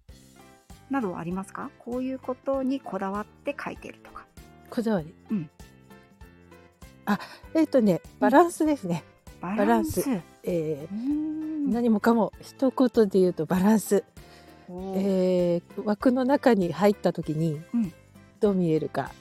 [0.90, 4.26] などはありますか、こういうことにこだわって書いてるとか。
[4.70, 5.14] こだわり。
[5.32, 5.50] うん
[7.08, 7.20] あ、
[7.54, 9.04] えっ、とね、バランスですね。
[9.40, 10.02] バランランス。
[10.02, 10.10] ス
[10.44, 14.04] えうー何もかも一言で言うとバランス。
[14.68, 17.94] えー枠の中に入った時にうん
[18.40, 19.12] どう見えるか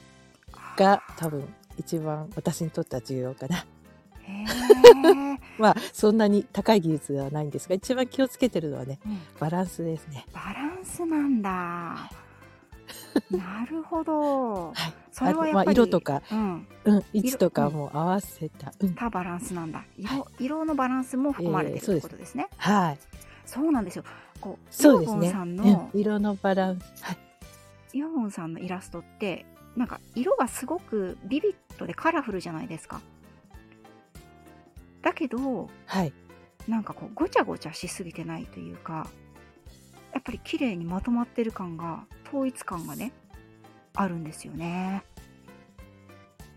[0.75, 1.47] が多分
[1.77, 3.65] 一番私にとっては重要かな。
[5.57, 10.25] まあそんなに高い技術ではないんですが一番気をつけてるのはねうんバランスですね。
[10.33, 12.09] バランスなんだ。
[13.31, 14.71] なるほど。
[14.71, 14.93] はい。
[15.11, 18.73] それはやっぱり、あとまあ色とか、うん、うん、位置とかも合わせた。
[18.79, 22.97] うん、たバランスなんだ色,、はい色のバランスも含まれてるとえーそうですいうことですね、はい。
[23.45, 24.03] そうなんですよ
[24.41, 25.15] こうそうですね。
[25.15, 27.03] イオボンさんの、うん色のバランス。
[27.03, 27.17] はい。
[27.97, 29.45] イオボンさんのイラストって
[29.75, 33.01] なんか色がすごくビビッドでカラフルじゃないですか
[35.01, 36.13] だけどはい。
[36.67, 39.07] なんかこうごちゃごちゃしすぎてないというか
[40.13, 43.11] やっぱり綺麗にまとまってる感が統一感がね
[43.93, 45.03] あるんですよね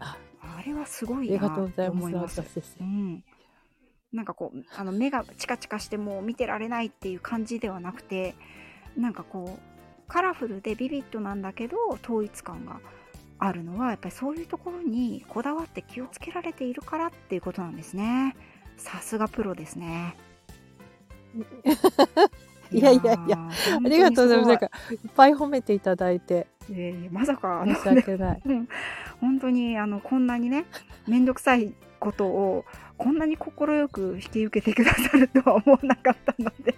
[0.00, 2.28] ああれはすごありいながとうございと思いま。
[2.28, 2.40] す
[2.80, 2.84] う。
[2.84, 3.24] ん、
[4.12, 8.34] なんかこうあの目がチカチカしてもう見てられないっていう感じではなくて
[8.96, 12.80] なんかこうカラフルでビビッドなんだけど統一感が
[13.38, 18.36] あるのはやっぱりそういうところにこだわって気をつけられているからっていうことなんですね。
[18.76, 20.16] さすがプロですね。
[22.70, 24.48] いやいやいやーありがとうございます。
[24.48, 26.46] なん本かいっぱい褒めていただいて。
[26.70, 28.42] えーまさか申し訳ない。
[28.44, 28.68] うん、
[29.20, 30.66] 本当にあのこんなにね
[31.06, 32.64] 面倒くさいことを
[32.96, 36.74] こんなに快く引き受けてくださるとは思わなかったので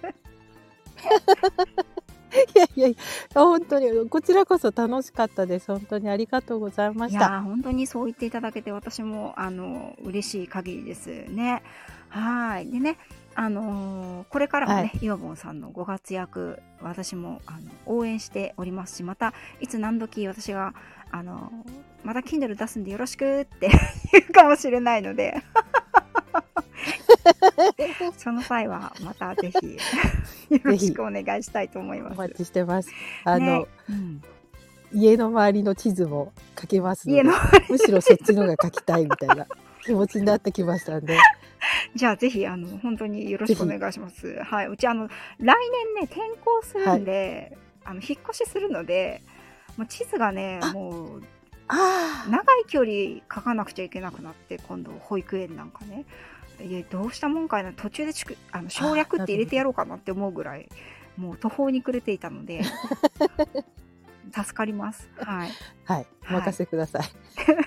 [2.55, 5.67] いやいやいや本当にこちらこそ楽しかったです。
[5.71, 7.31] 本当にありがとうございまいやした。
[7.33, 11.61] ー本当にそう言っていただけて私もあの嬉しい限りですね。
[12.09, 12.97] はいでね
[13.35, 20.73] あのーこれからもね、はい岩本さんのご活躍私もあの応援しておりますしまたいつ何時私が
[21.11, 21.71] あのー
[22.03, 23.69] また Kindle 出すんでよろしくって
[24.11, 25.41] 言うかもしれないので
[28.17, 29.77] その際はまたぜひ
[30.55, 32.13] よろしくお願いしたいと思います。
[32.13, 32.89] お待ちしてます。
[33.23, 33.65] あの、ね。
[33.89, 34.21] うん。
[34.93, 37.23] 家の周りの地図も書けますので
[37.69, 39.47] むしろそっちのが書きたいみたいな
[39.85, 41.17] 気持ちになってきましたんで。
[41.95, 44.41] じゃあぜひあの本当によろしくお願いします。
[44.43, 45.55] はい、うちあの来年
[45.95, 49.21] ね転校するんで、あの引っ越しするので、
[49.77, 51.23] もう地図がねあもう
[51.67, 56.05] あ長い距離書かなくちゃいけなくなって今度保育園なんかね
[56.63, 57.73] いやどうしたもんかいな。
[57.73, 60.69] 途中でちくあの省略って入れてやろうかなって思うぐらい
[61.17, 62.63] もう途方に暮れていたので
[64.33, 65.09] 助かります。
[65.17, 65.49] はい。
[65.87, 67.03] あ、はい、お任せください。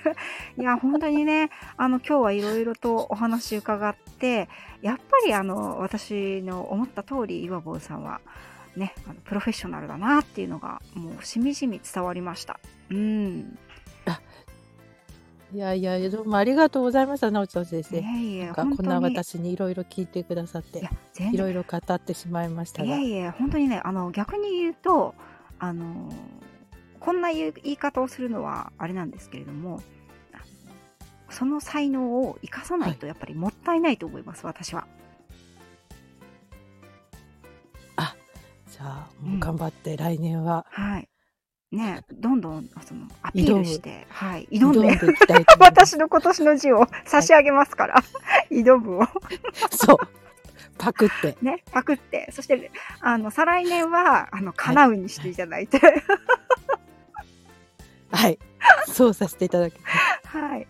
[0.61, 4.49] いや本当にねあの今日はいろいろとお話伺って
[4.81, 8.21] やっぱりあの私の思った通り岩坊さんは
[8.75, 12.59] ねあのプロフェッショナルだなっていうのがもうしみじみ伝わりました。
[12.89, 13.57] うん
[15.53, 17.99] いやいや、どうもありがとうございました、直ちゃん先生。
[17.99, 20.89] いえいえなんかこんな私にいろいろ聞いてくださって
[21.19, 23.07] いろいろ語ってしまいましたがいえ。
[23.07, 25.15] いえ本当にねあの逆に言うと
[25.59, 26.11] あの
[26.99, 29.81] こんな言い方をするのはあれなんですけれども
[31.29, 34.87] その才能を生かさないとやっぱりもったいないと思います、私は。
[38.75, 41.07] じゃあ、もう頑張って来年ははい。
[41.75, 45.93] ねどんどんそのアピールして、はい、挑挑んんででいきたいと思います。
[45.95, 47.95] 私の今年の字を差し上げますから、
[48.49, 49.07] 挑むを
[49.71, 49.97] そう。
[50.77, 51.37] パクって。
[51.41, 55.79] ね、パクって、そして、あの、再来年は、あの、叶うにしていただいて、
[58.11, 58.39] はい。
[58.87, 59.89] そうさせていただきま
[60.31, 60.37] す。
[60.37, 60.67] はい。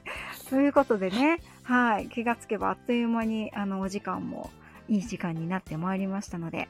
[0.50, 4.52] ということでね、はい、気がつけばあっという間に、あの、お時間も
[4.88, 6.70] いい時間になってまいりましたので、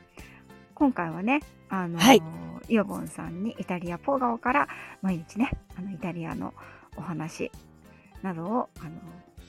[0.74, 1.42] 今回はね、
[1.84, 2.22] あの、はい
[2.68, 4.68] イオボンさんにイタリアポーガオから
[5.04, 6.52] 毎日ね、あの、イタリアの
[6.98, 7.52] お話
[8.24, 8.92] などを、あの、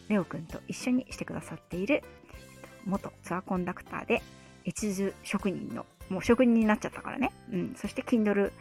[0.08, 2.02] レオくんと一緒にしてくださっている、
[2.84, 4.22] 元ツアーコンダクターで、
[4.66, 7.32] 越図職人の、もう職人になっちゃったからね。
[7.52, 7.74] うん。
[7.74, 8.52] そして Kindle、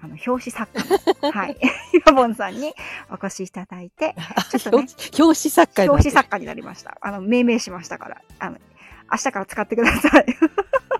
[0.00, 0.84] あの、表紙作家
[1.22, 2.72] の、 はい、イオボンさんに
[3.10, 4.14] お越しいただいて、
[4.50, 4.86] ちょっとね
[5.18, 6.96] 表紙作家に表紙作家になりました。
[7.00, 8.58] あの、命名しましたから、あの、
[9.10, 10.26] 明日から使ってください。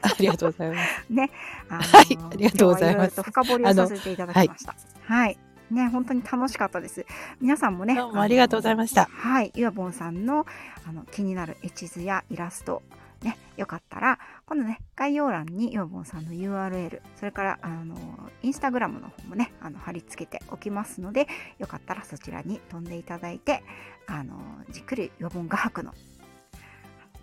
[0.05, 1.05] ありがとうございます。
[1.69, 4.75] あのはいありがとうございます深掘りをさせていただきました。
[5.05, 5.39] はい。
[5.71, 7.07] ね、本当に楽しかったです。
[7.41, 9.09] 皆さんもね、どうもありがとうございました。
[9.11, 10.47] はい、ゆあぼんさんの
[10.87, 12.83] あの気になる絵地図やイラスト、
[13.23, 17.97] ね、よかったら、今度ね、概要欄にゆあぼんさんの URL、それから、あの、
[18.43, 21.27] インスタグラムの方もね、あの、貼り付けておきますので、
[21.59, 23.63] よかったらそちらに飛んでいただいて、
[24.07, 24.35] あの、
[24.71, 25.95] じっくりゆあぼん画伯の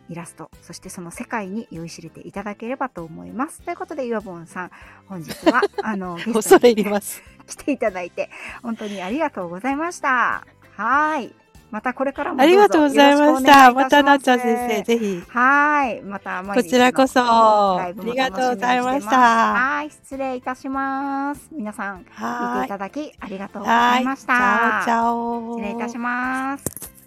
[0.10, 3.62] イラスト、そしてその世界に酔いしれていただければと思います。
[3.62, 4.72] ということで、ゆあぼんさん、
[5.08, 7.22] 本日は、 あの、ゲスト恐れに入ります。
[7.48, 8.30] 来ていただいて、
[8.62, 10.46] 本当にありがとうございました。
[10.76, 11.34] はい。
[11.72, 13.72] またこれからもありがとうございました。
[13.72, 15.24] またなっちゃん先生、ぜひ。
[15.28, 16.02] はい。
[16.02, 19.18] またこちらこそありがとうございました
[19.54, 19.92] はい。
[19.92, 21.48] 失礼いたします。
[21.52, 22.68] 皆さん、見てはいい。
[22.68, 24.34] ただきありがとうございました。
[24.34, 24.86] はい。
[24.86, 25.60] チャオチャオ。
[25.60, 27.00] 失礼いたします。